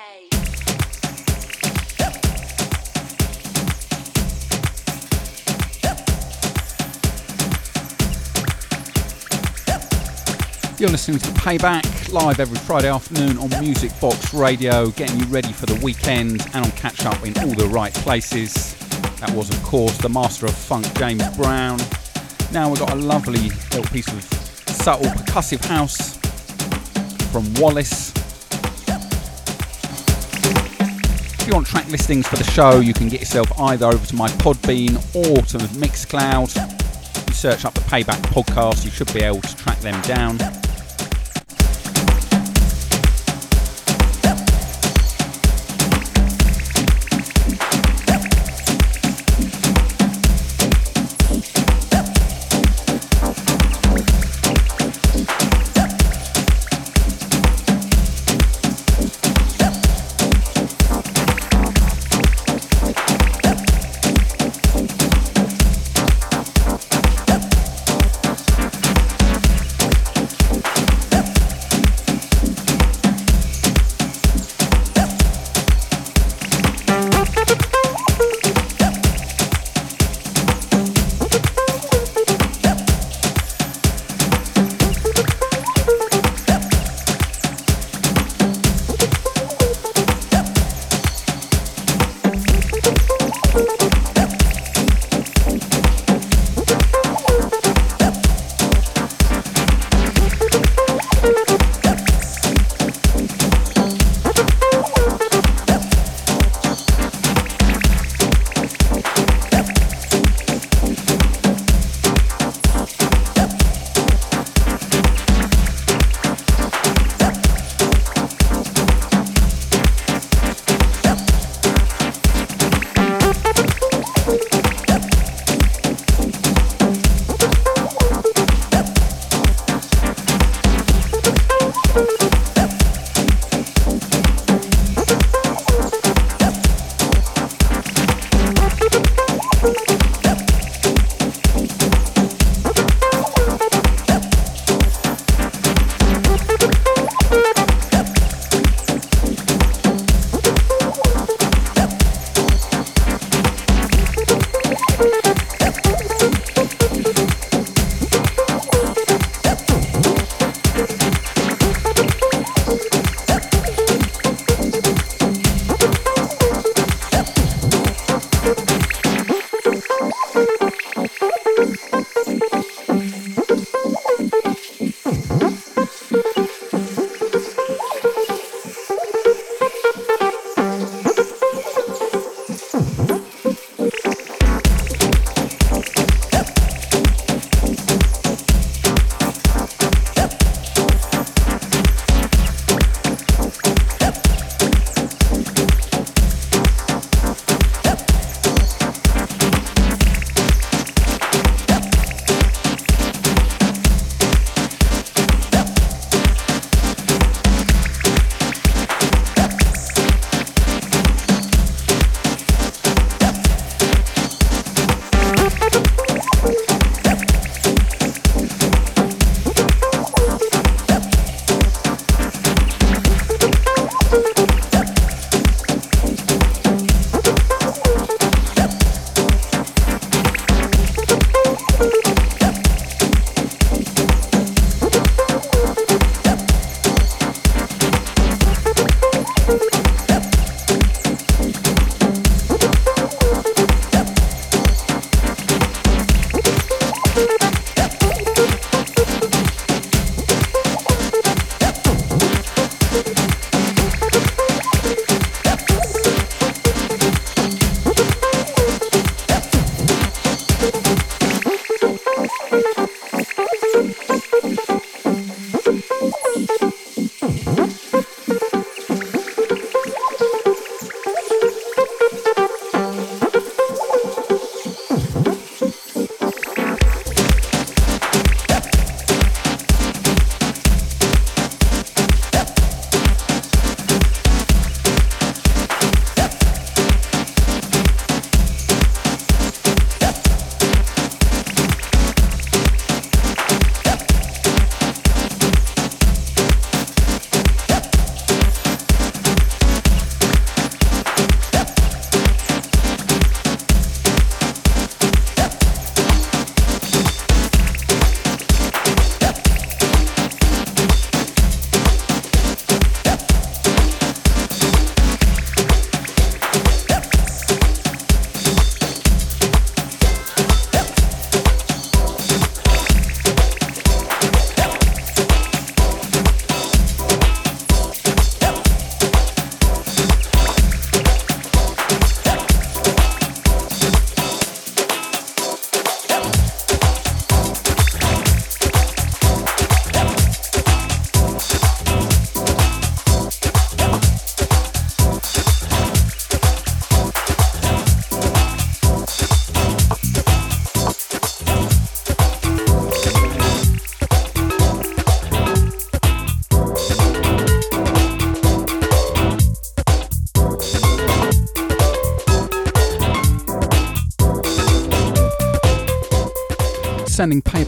You're 10.79 10.91
listening 10.91 11.21
to 11.21 11.29
Payback 11.31 12.13
live 12.13 12.39
every 12.39 12.59
Friday 12.59 12.91
afternoon 12.91 13.39
on 13.39 13.49
Music 13.65 13.99
Box 13.99 14.35
Radio, 14.35 14.91
getting 14.91 15.19
you 15.19 15.25
ready 15.29 15.51
for 15.51 15.65
the 15.65 15.81
weekend 15.83 16.47
and 16.53 16.67
on 16.67 16.71
catch 16.73 17.07
up 17.07 17.25
in 17.25 17.35
all 17.39 17.55
the 17.55 17.67
right 17.69 17.95
places. 17.95 18.75
That 19.21 19.31
was, 19.31 19.49
of 19.49 19.63
course, 19.63 19.97
the 19.97 20.11
master 20.11 20.45
of 20.45 20.55
funk, 20.55 20.85
James 20.99 21.27
Brown. 21.35 21.79
Now 22.53 22.69
we've 22.69 22.79
got 22.79 22.93
a 22.93 22.97
lovely 22.97 23.49
little 23.73 23.85
piece 23.85 24.09
of 24.09 24.23
subtle 24.23 25.07
percussive 25.07 25.65
house 25.65 26.10
from 27.31 27.53
Wallace. 27.55 28.13
If 31.41 31.47
you 31.47 31.55
want 31.55 31.67
track 31.67 31.89
listings 31.89 32.27
for 32.27 32.37
the 32.37 32.45
show, 32.45 32.81
you 32.81 32.93
can 32.93 33.09
get 33.09 33.21
yourself 33.21 33.51
either 33.61 33.87
over 33.87 34.05
to 34.05 34.15
my 34.15 34.29
Podbean 34.29 34.97
or 35.15 35.37
to 35.37 35.59
Mixcloud. 35.79 37.29
You 37.29 37.35
search 37.35 37.65
up 37.65 37.75
the 37.75 37.81
Payback 37.83 38.21
podcast, 38.33 38.85
you 38.85 38.91
should 38.91 39.13
be 39.15 39.23
able 39.23 39.41
to 39.41 39.57
track 39.57 39.79
them 39.81 40.01
down. 40.03 40.60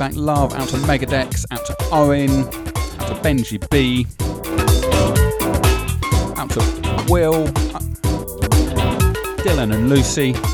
Payback 0.02 0.16
love 0.16 0.52
out 0.54 0.68
to 0.68 0.76
Megadex, 0.78 1.44
out 1.50 1.64
to 1.66 1.76
Owen, 1.92 2.30
out 2.30 3.08
to 3.08 3.14
Benji 3.22 3.58
B, 3.70 4.06
out 6.36 6.50
to 6.50 7.12
Will, 7.12 7.44
uh, 7.74 7.80
Dylan 9.42 9.74
and 9.74 9.88
Lucy. 9.88 10.51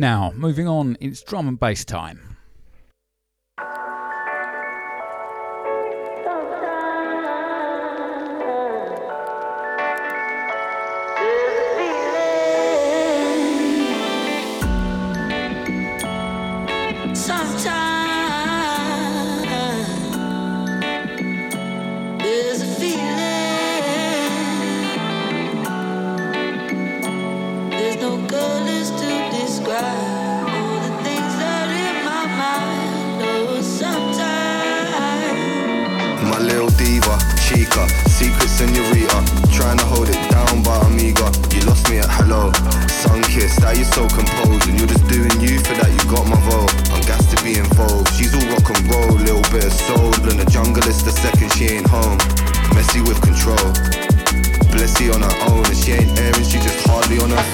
Now, 0.00 0.32
moving 0.36 0.68
on, 0.68 0.96
it's 1.00 1.22
drum 1.22 1.48
and 1.48 1.58
bass 1.58 1.84
time. 1.84 2.27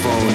Intalex 0.03 0.34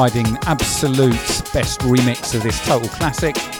providing 0.00 0.38
absolute 0.46 1.12
best 1.52 1.80
remix 1.80 2.34
of 2.34 2.42
this 2.42 2.58
total 2.64 2.88
classic. 2.88 3.59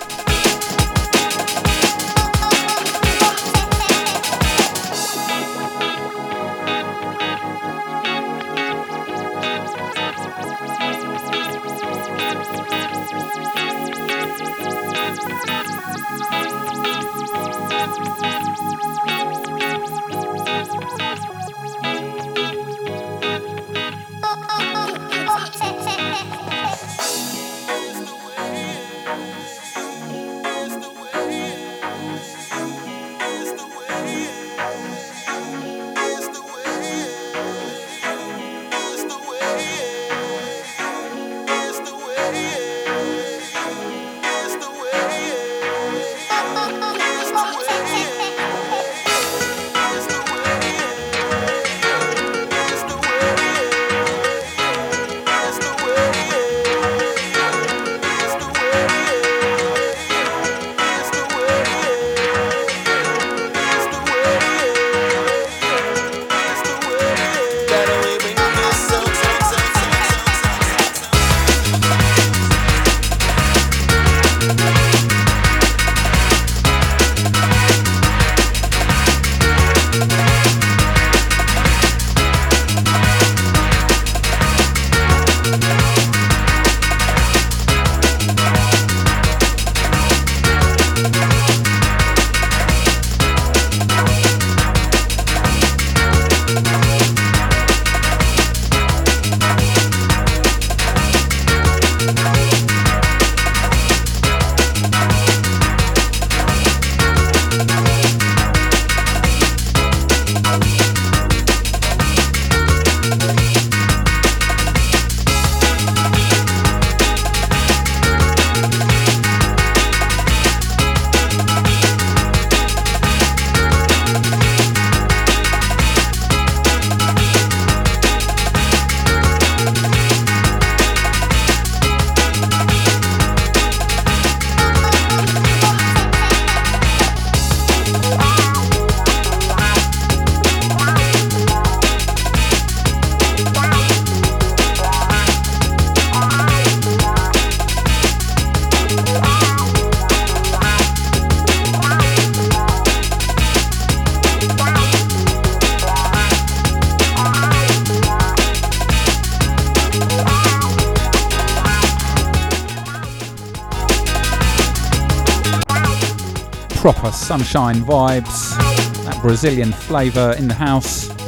Sunshine 167.31 167.77
vibes, 167.77 168.57
that 169.05 169.16
Brazilian 169.23 169.70
flavour 169.70 170.35
in 170.36 170.48
the 170.48 170.55
house. 170.55 171.19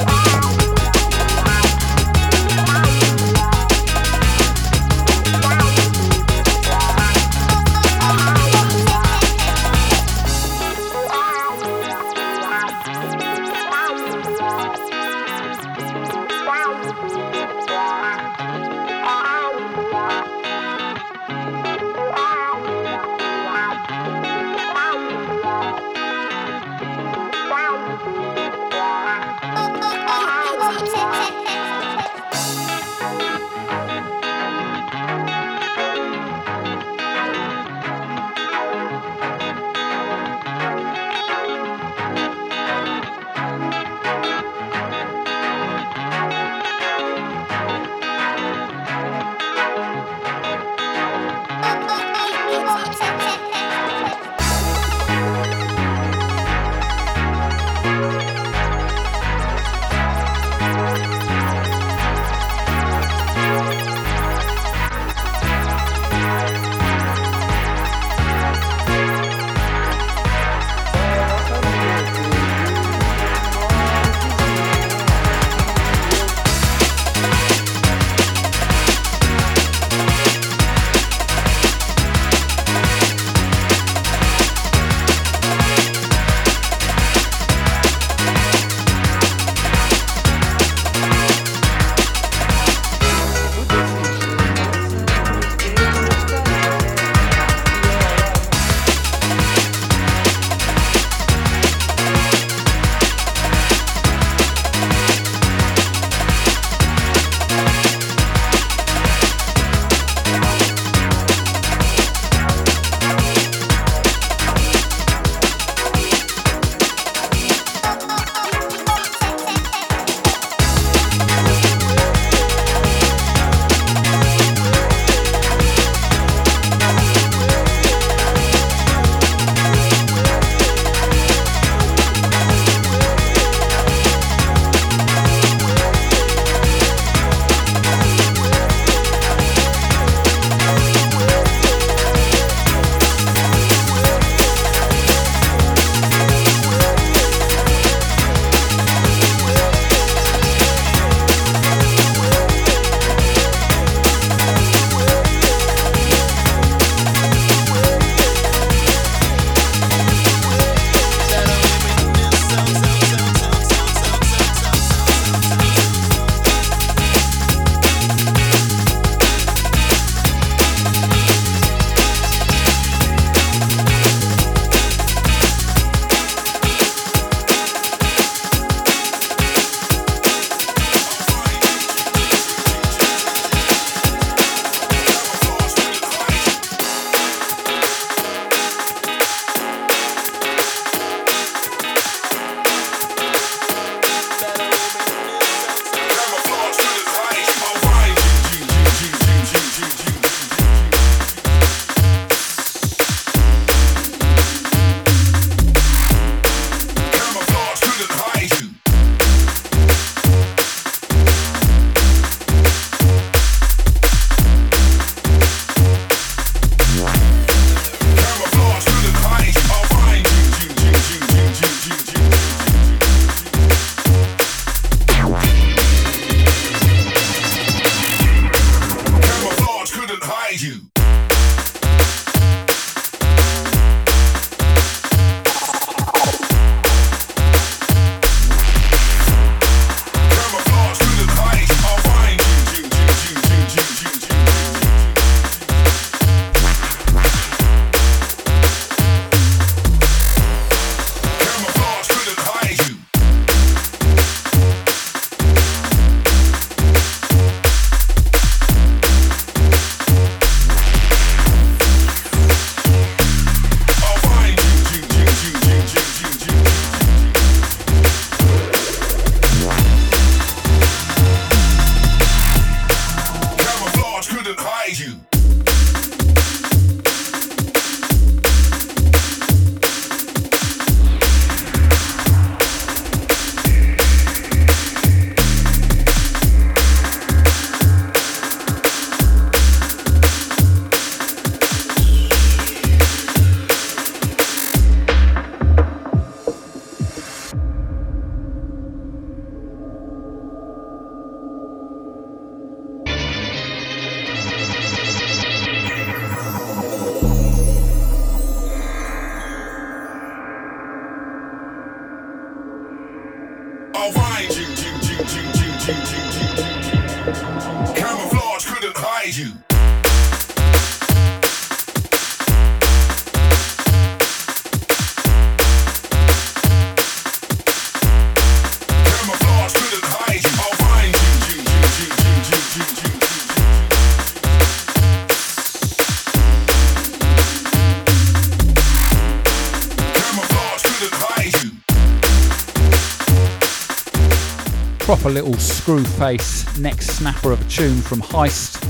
Proper 345.22 345.34
little 345.34 345.54
screw 345.60 346.02
face 346.02 346.66
neck 346.78 347.00
snapper 347.00 347.52
of 347.52 347.64
a 347.64 347.70
tune 347.70 348.00
from 348.00 348.20
Heist. 348.20 348.81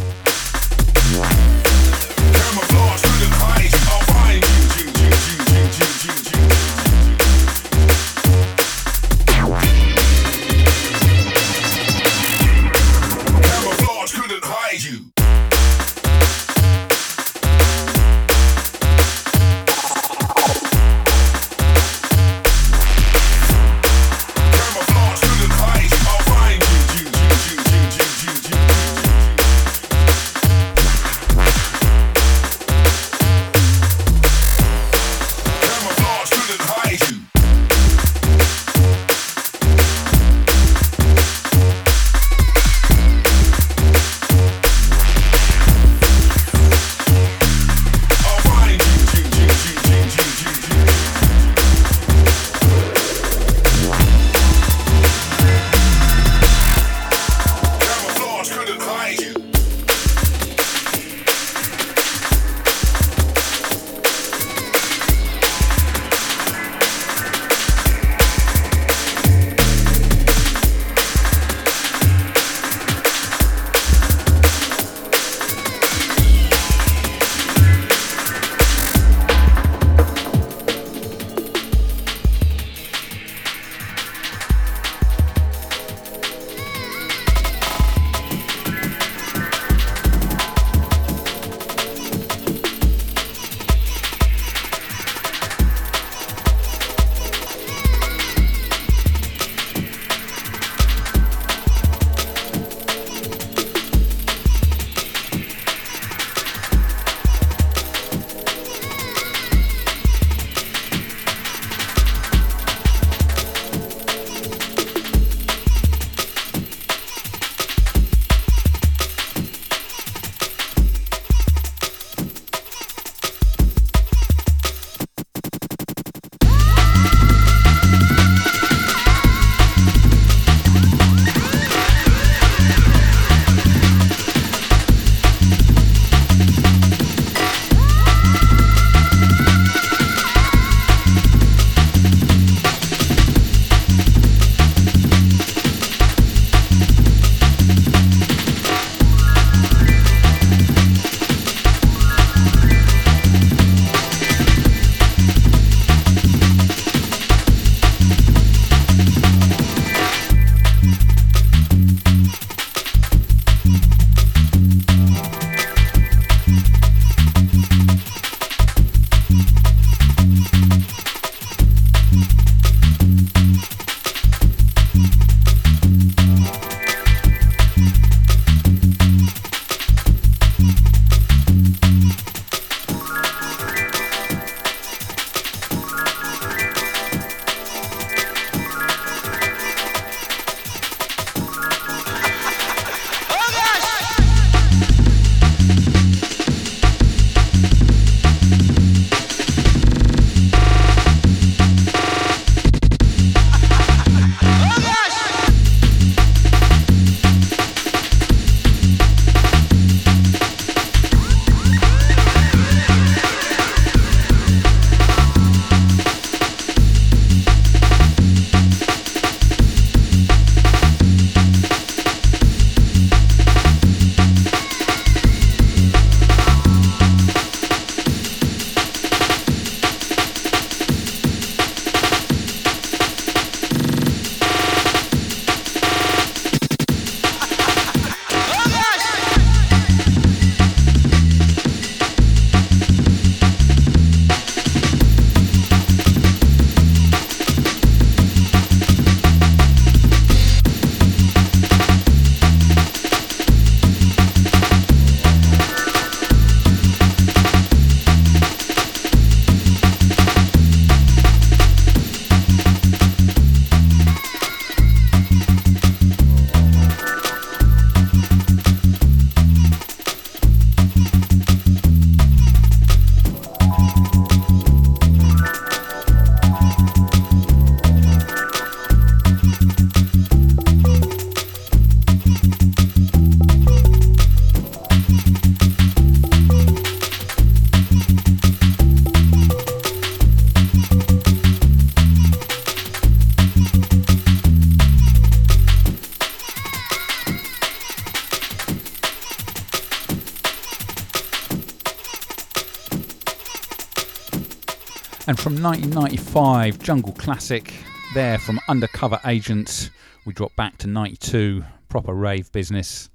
From 305.42 305.60
1995, 305.60 306.78
Jungle 306.78 307.12
Classic, 307.14 307.74
there 308.14 308.38
from 308.38 308.60
Undercover 308.68 309.18
Agents, 309.26 309.90
we 310.24 310.32
drop 310.32 310.54
back 310.54 310.78
to 310.78 310.86
92, 310.86 311.64
proper 311.88 312.14
rave 312.14 312.52
business. 312.52 313.10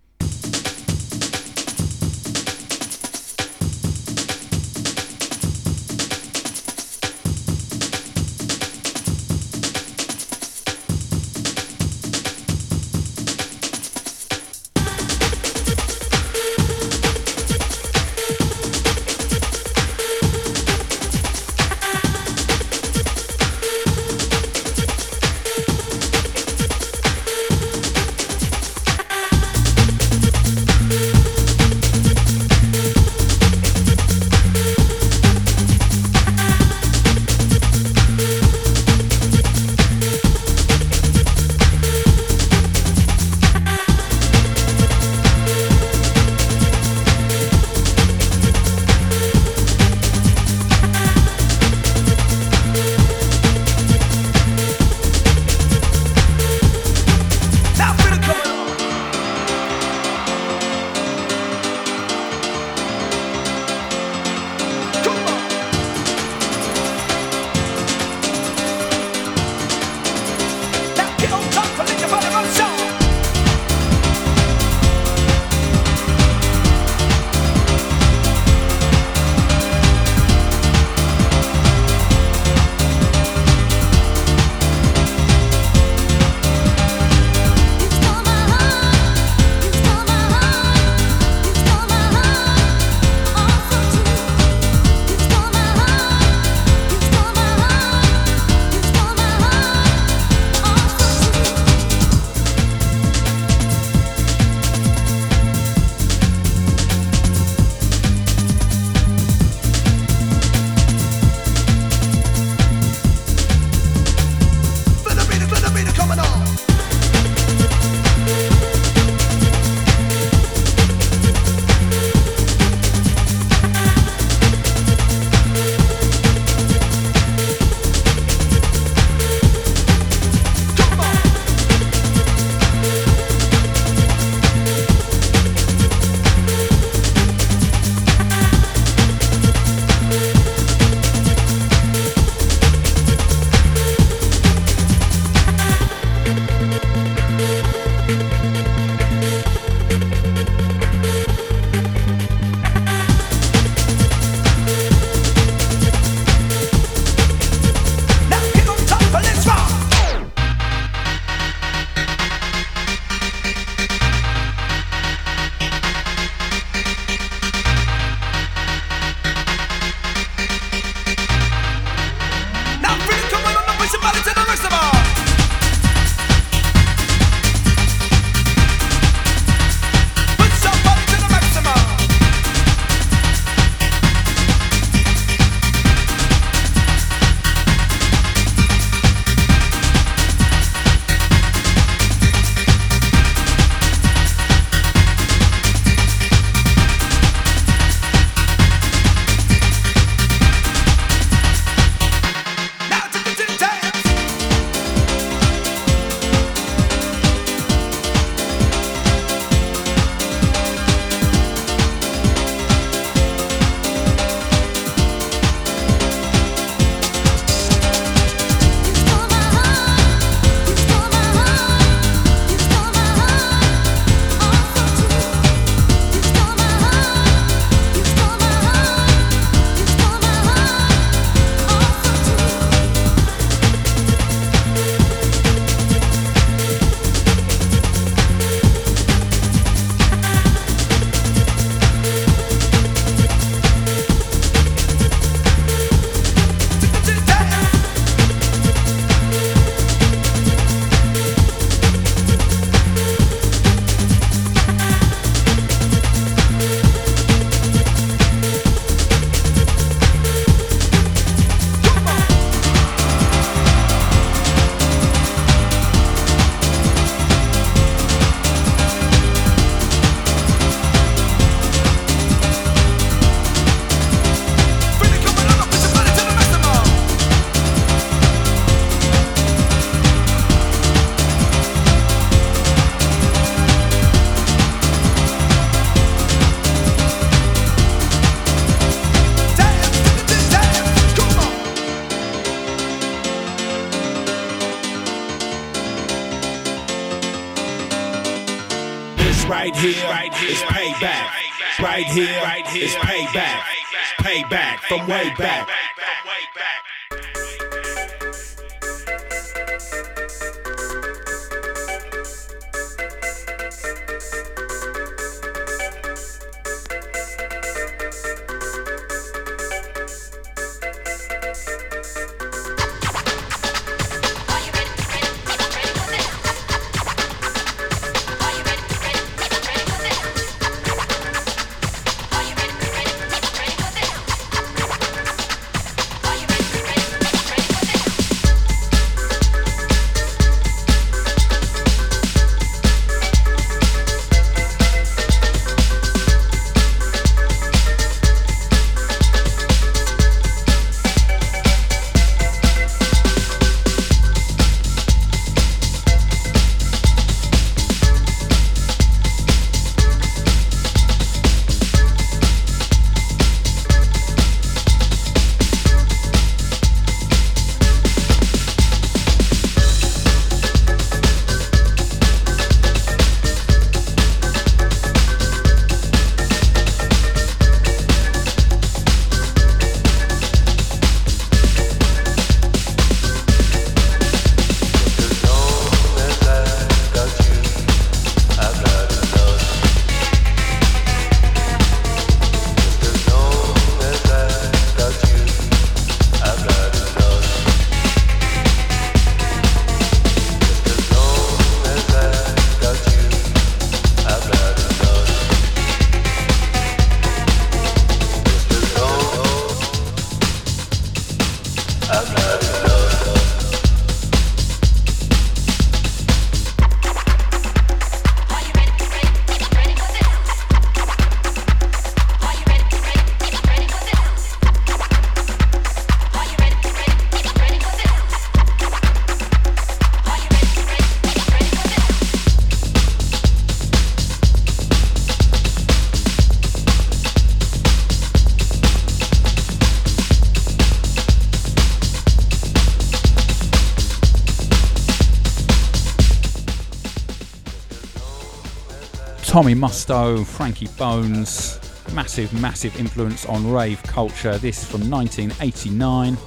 Tommy 449.58 449.74
Musto, 449.74 450.46
Frankie 450.46 450.88
Bones, 451.00 451.80
massive, 452.14 452.54
massive 452.62 452.96
influence 453.00 453.44
on 453.48 453.68
rave 453.72 454.04
culture. 454.04 454.56
This 454.60 454.86
from 454.86 455.10
1989. 455.10 456.38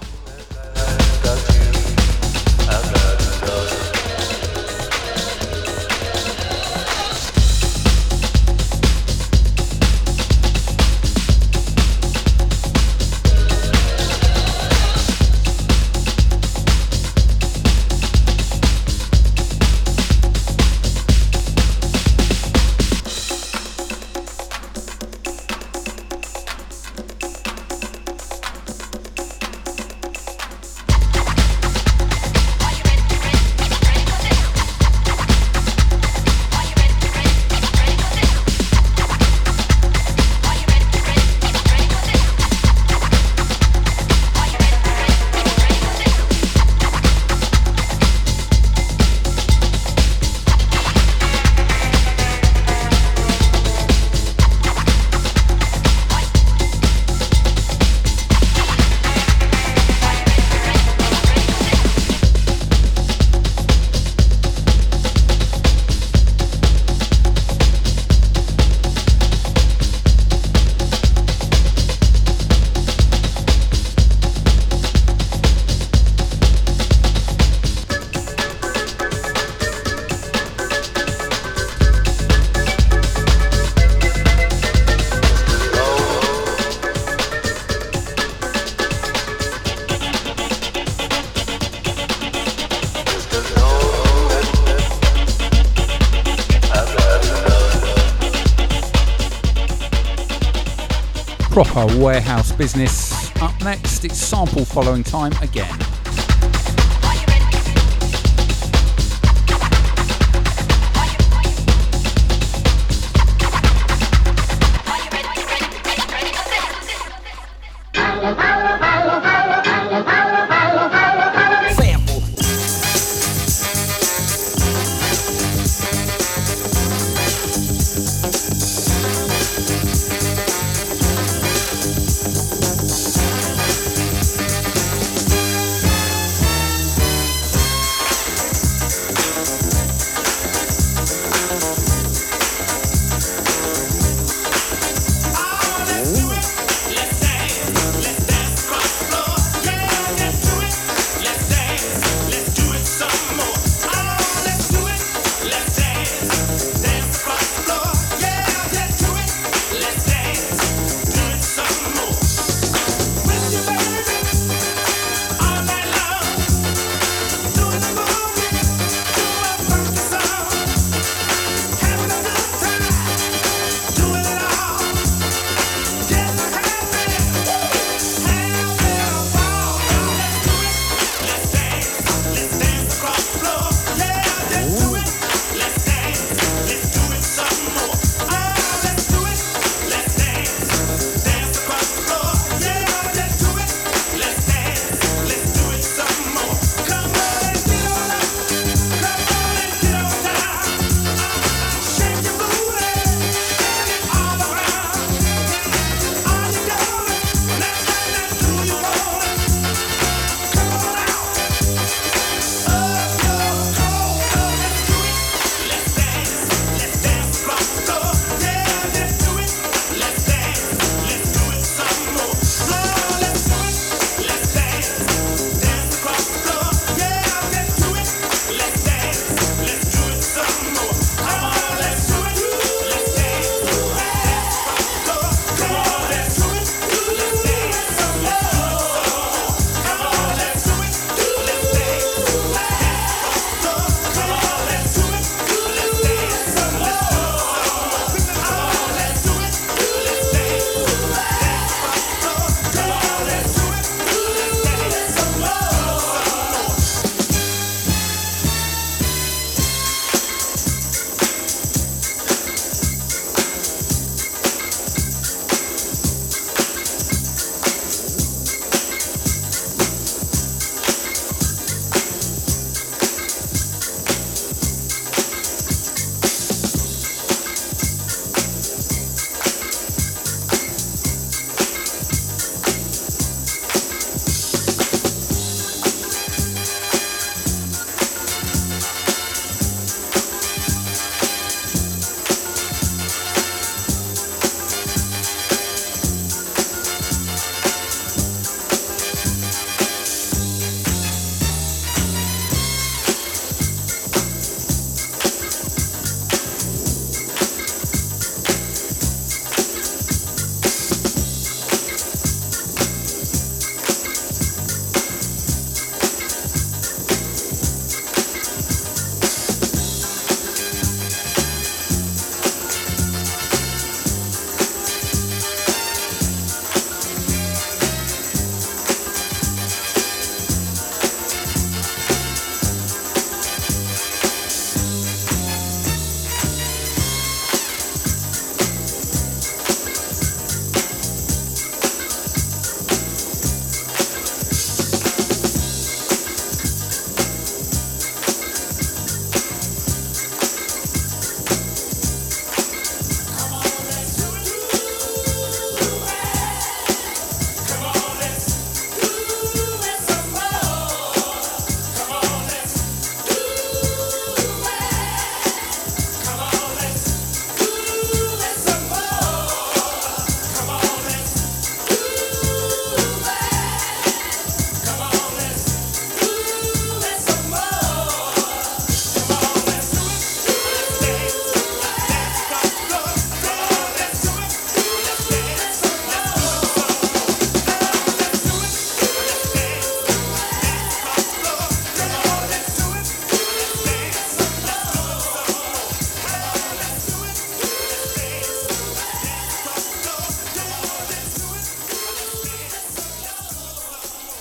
Business. 102.60 103.34
Up 103.40 103.58
next, 103.62 104.04
it's 104.04 104.18
sample 104.18 104.66
following 104.66 105.02
time 105.02 105.32
again. 105.40 105.89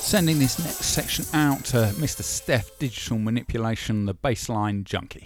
Sending 0.09 0.39
this 0.39 0.57
next 0.57 0.85
section 0.85 1.23
out 1.35 1.63
to 1.65 1.93
Mr. 1.97 2.23
Steph 2.23 2.79
Digital 2.79 3.19
Manipulation, 3.19 4.07
the 4.07 4.15
bassline 4.15 4.83
junkie. 4.83 5.18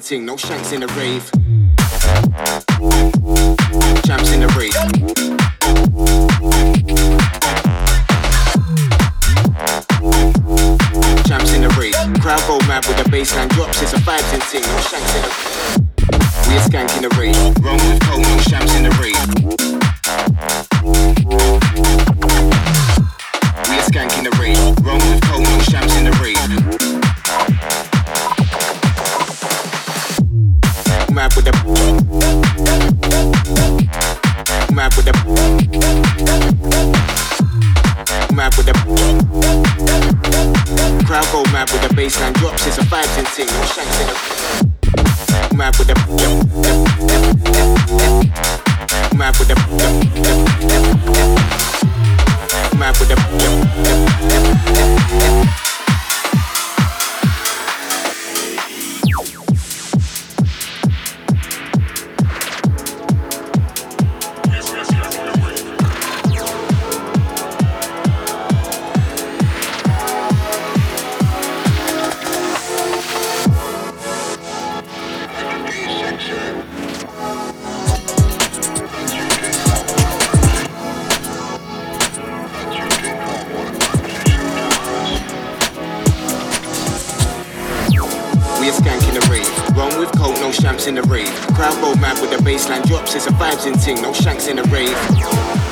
ting, 0.00 0.24
no 0.24 0.36
shanks 0.36 0.72
in 0.72 0.80
the 0.80 0.86
rave. 0.88 1.35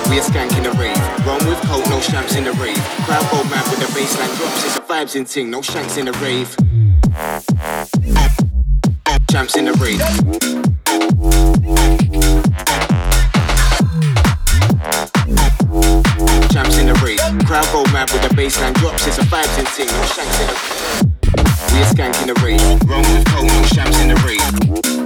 we 0.09 0.19
are 0.19 0.23
skanking 0.23 0.63
the 0.65 0.73
rave. 0.73 0.97
Run 1.27 1.47
with 1.49 1.61
cold, 1.69 1.89
no 1.89 2.01
shams 2.01 2.35
in 2.35 2.45
the 2.45 2.53
rave. 2.53 2.77
Crowd 3.07 3.31
go 3.31 3.43
mad 3.45 3.69
with 3.71 3.81
the 3.81 3.87
bassline 3.87 4.37
drops, 4.37 4.65
it's 4.65 4.77
a 4.77 4.81
vibes 4.81 5.17
in 5.17 5.25
ting, 5.25 5.51
no 5.51 5.63
shanks 5.63 5.97
in 5.97 6.07
the 6.07 6.13
rave. 6.25 6.55
Champs 9.31 9.57
in 9.57 9.65
the 9.65 9.73
rave. 9.75 10.01
Champs 16.53 16.79
in 16.79 16.87
the 16.87 16.95
rave. 17.03 17.21
Crowd 17.47 17.67
go 17.73 17.85
mad 17.93 18.11
with 18.13 18.23
the 18.23 18.35
bassline 18.35 18.75
drops, 18.75 19.07
it's 19.07 19.19
a 19.19 19.23
vibes 19.23 19.59
in 19.59 19.67
ting, 19.67 19.87
no 19.87 20.05
shanks 20.07 20.41
in 20.41 20.47
the 20.47 20.55
rave. 20.55 21.15
We 21.73 21.81
are 21.81 21.91
skanking 21.93 22.27
the 22.27 22.35
rave. 22.43 22.61
Run 22.89 23.03
with 23.13 23.27
cold, 23.29 23.47
no 23.47 23.63
shams 23.65 23.99
in 24.01 24.09
the 24.09 24.17
rave. 24.27 25.04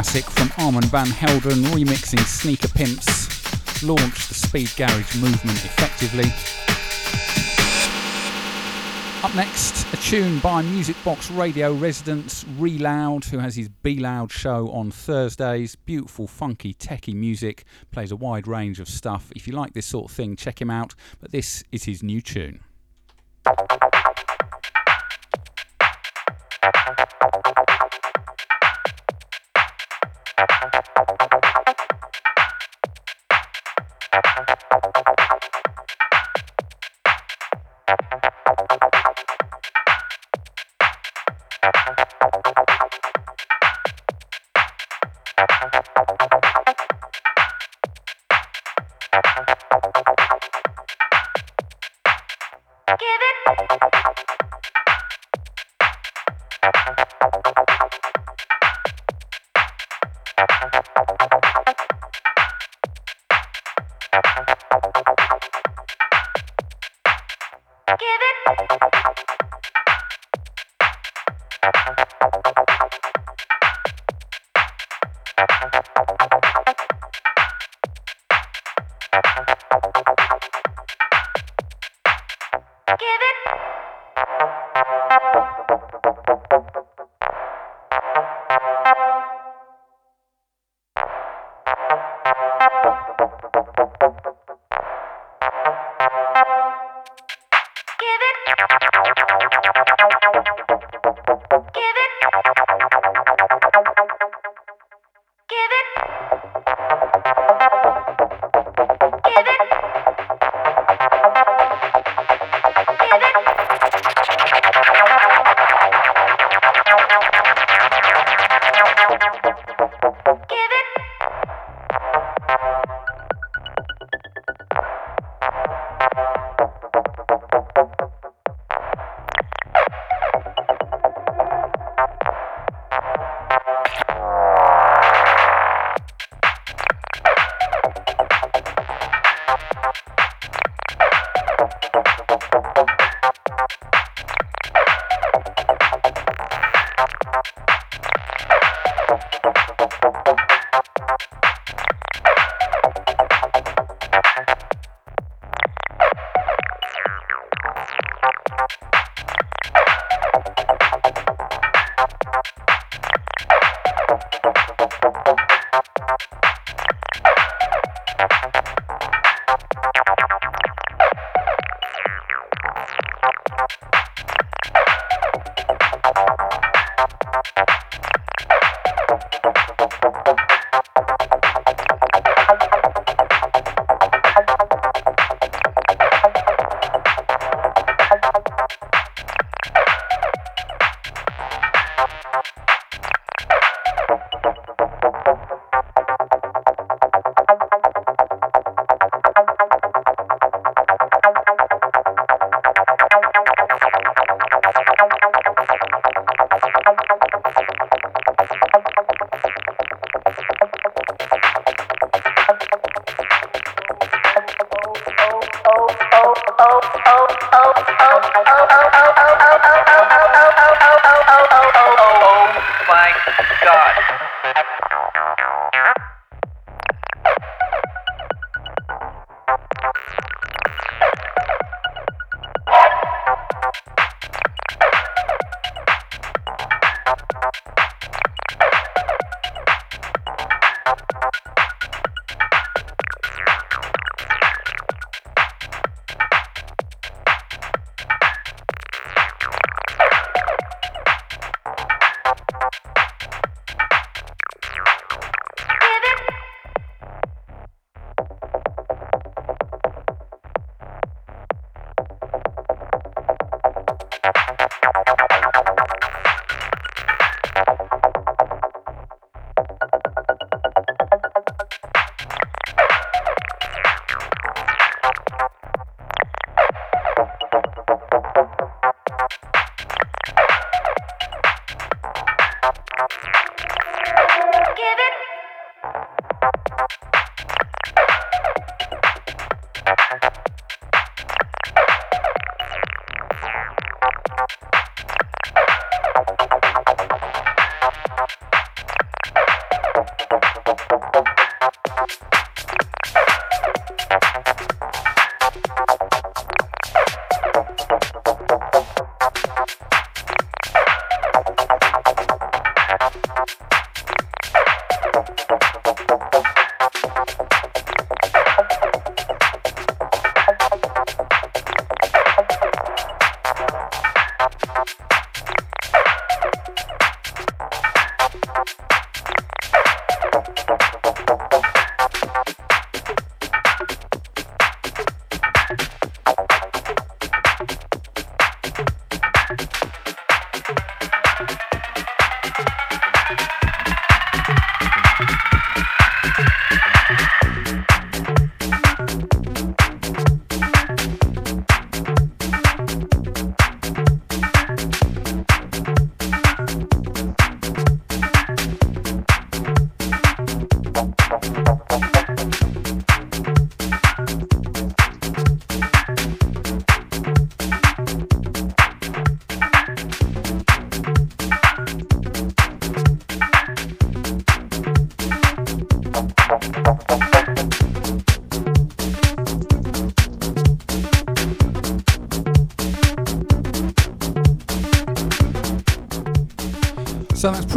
Classic 0.00 0.30
from 0.30 0.50
Armand 0.64 0.86
Van 0.86 1.08
Helden 1.08 1.62
remixing 1.74 2.24
Sneaker 2.24 2.68
Pimps. 2.68 3.82
Launched 3.82 4.30
the 4.30 4.34
speed 4.34 4.70
garage 4.74 5.14
movement 5.16 5.62
effectively. 5.62 6.24
Up 9.22 9.34
next, 9.34 9.92
a 9.92 9.98
tune 9.98 10.38
by 10.38 10.62
Music 10.62 10.96
Box 11.04 11.30
Radio 11.30 11.74
resident 11.74 12.46
ReeLoud, 12.58 13.26
who 13.26 13.40
has 13.40 13.56
his 13.56 13.68
Be 13.68 13.98
Loud 13.98 14.32
show 14.32 14.70
on 14.70 14.90
Thursdays. 14.90 15.76
Beautiful, 15.76 16.26
funky, 16.26 16.72
techie 16.72 17.12
music, 17.12 17.64
plays 17.90 18.10
a 18.10 18.16
wide 18.16 18.46
range 18.46 18.80
of 18.80 18.88
stuff. 18.88 19.30
If 19.36 19.46
you 19.46 19.52
like 19.52 19.74
this 19.74 19.84
sort 19.84 20.10
of 20.10 20.16
thing, 20.16 20.34
check 20.34 20.62
him 20.62 20.70
out. 20.70 20.94
But 21.20 21.30
this 21.30 21.62
is 21.72 21.84
his 21.84 22.02
new 22.02 22.22
tune. 22.22 22.60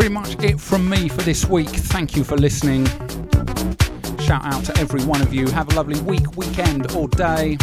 Pretty 0.03 0.15
much 0.15 0.43
it 0.43 0.59
from 0.59 0.89
me 0.89 1.07
for 1.07 1.21
this 1.21 1.45
week. 1.45 1.69
Thank 1.69 2.17
you 2.17 2.25
for 2.25 2.35
listening. 2.35 2.85
Shout 4.19 4.43
out 4.43 4.65
to 4.65 4.77
every 4.77 5.01
one 5.05 5.21
of 5.21 5.33
you. 5.33 5.47
Have 5.47 5.71
a 5.71 5.75
lovely 5.75 5.97
week, 6.01 6.35
weekend, 6.35 6.91
or 6.91 7.07
day. 7.07 7.57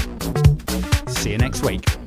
See 1.06 1.32
you 1.32 1.36
next 1.36 1.62
week. 1.62 1.99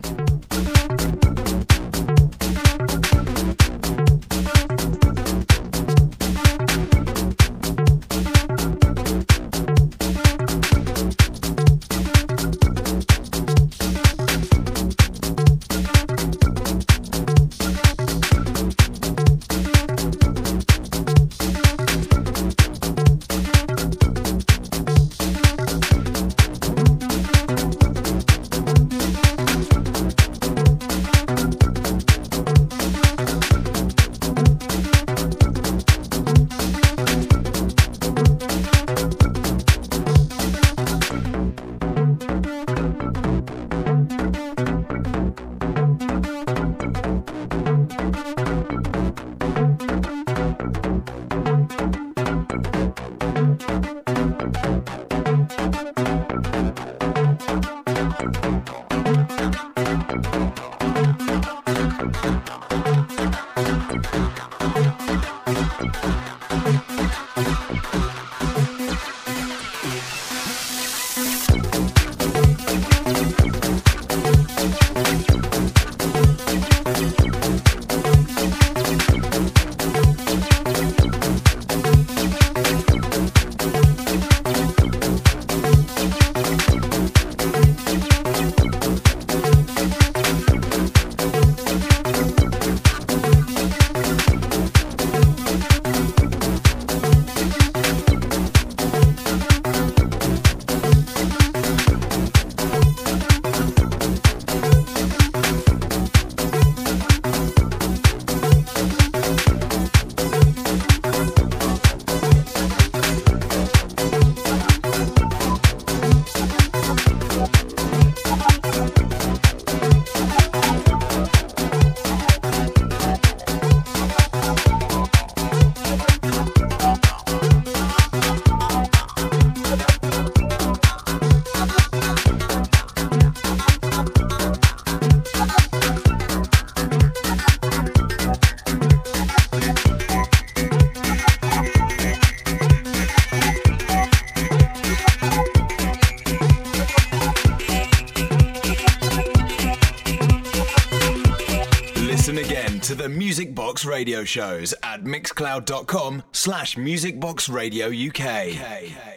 Radio 153.85 154.23
shows 154.23 154.73
at 154.83 155.03
mixcloud.com 155.03 156.23
slash 156.31 156.75
musicboxradio 156.75 158.09
UK. 158.09 159.12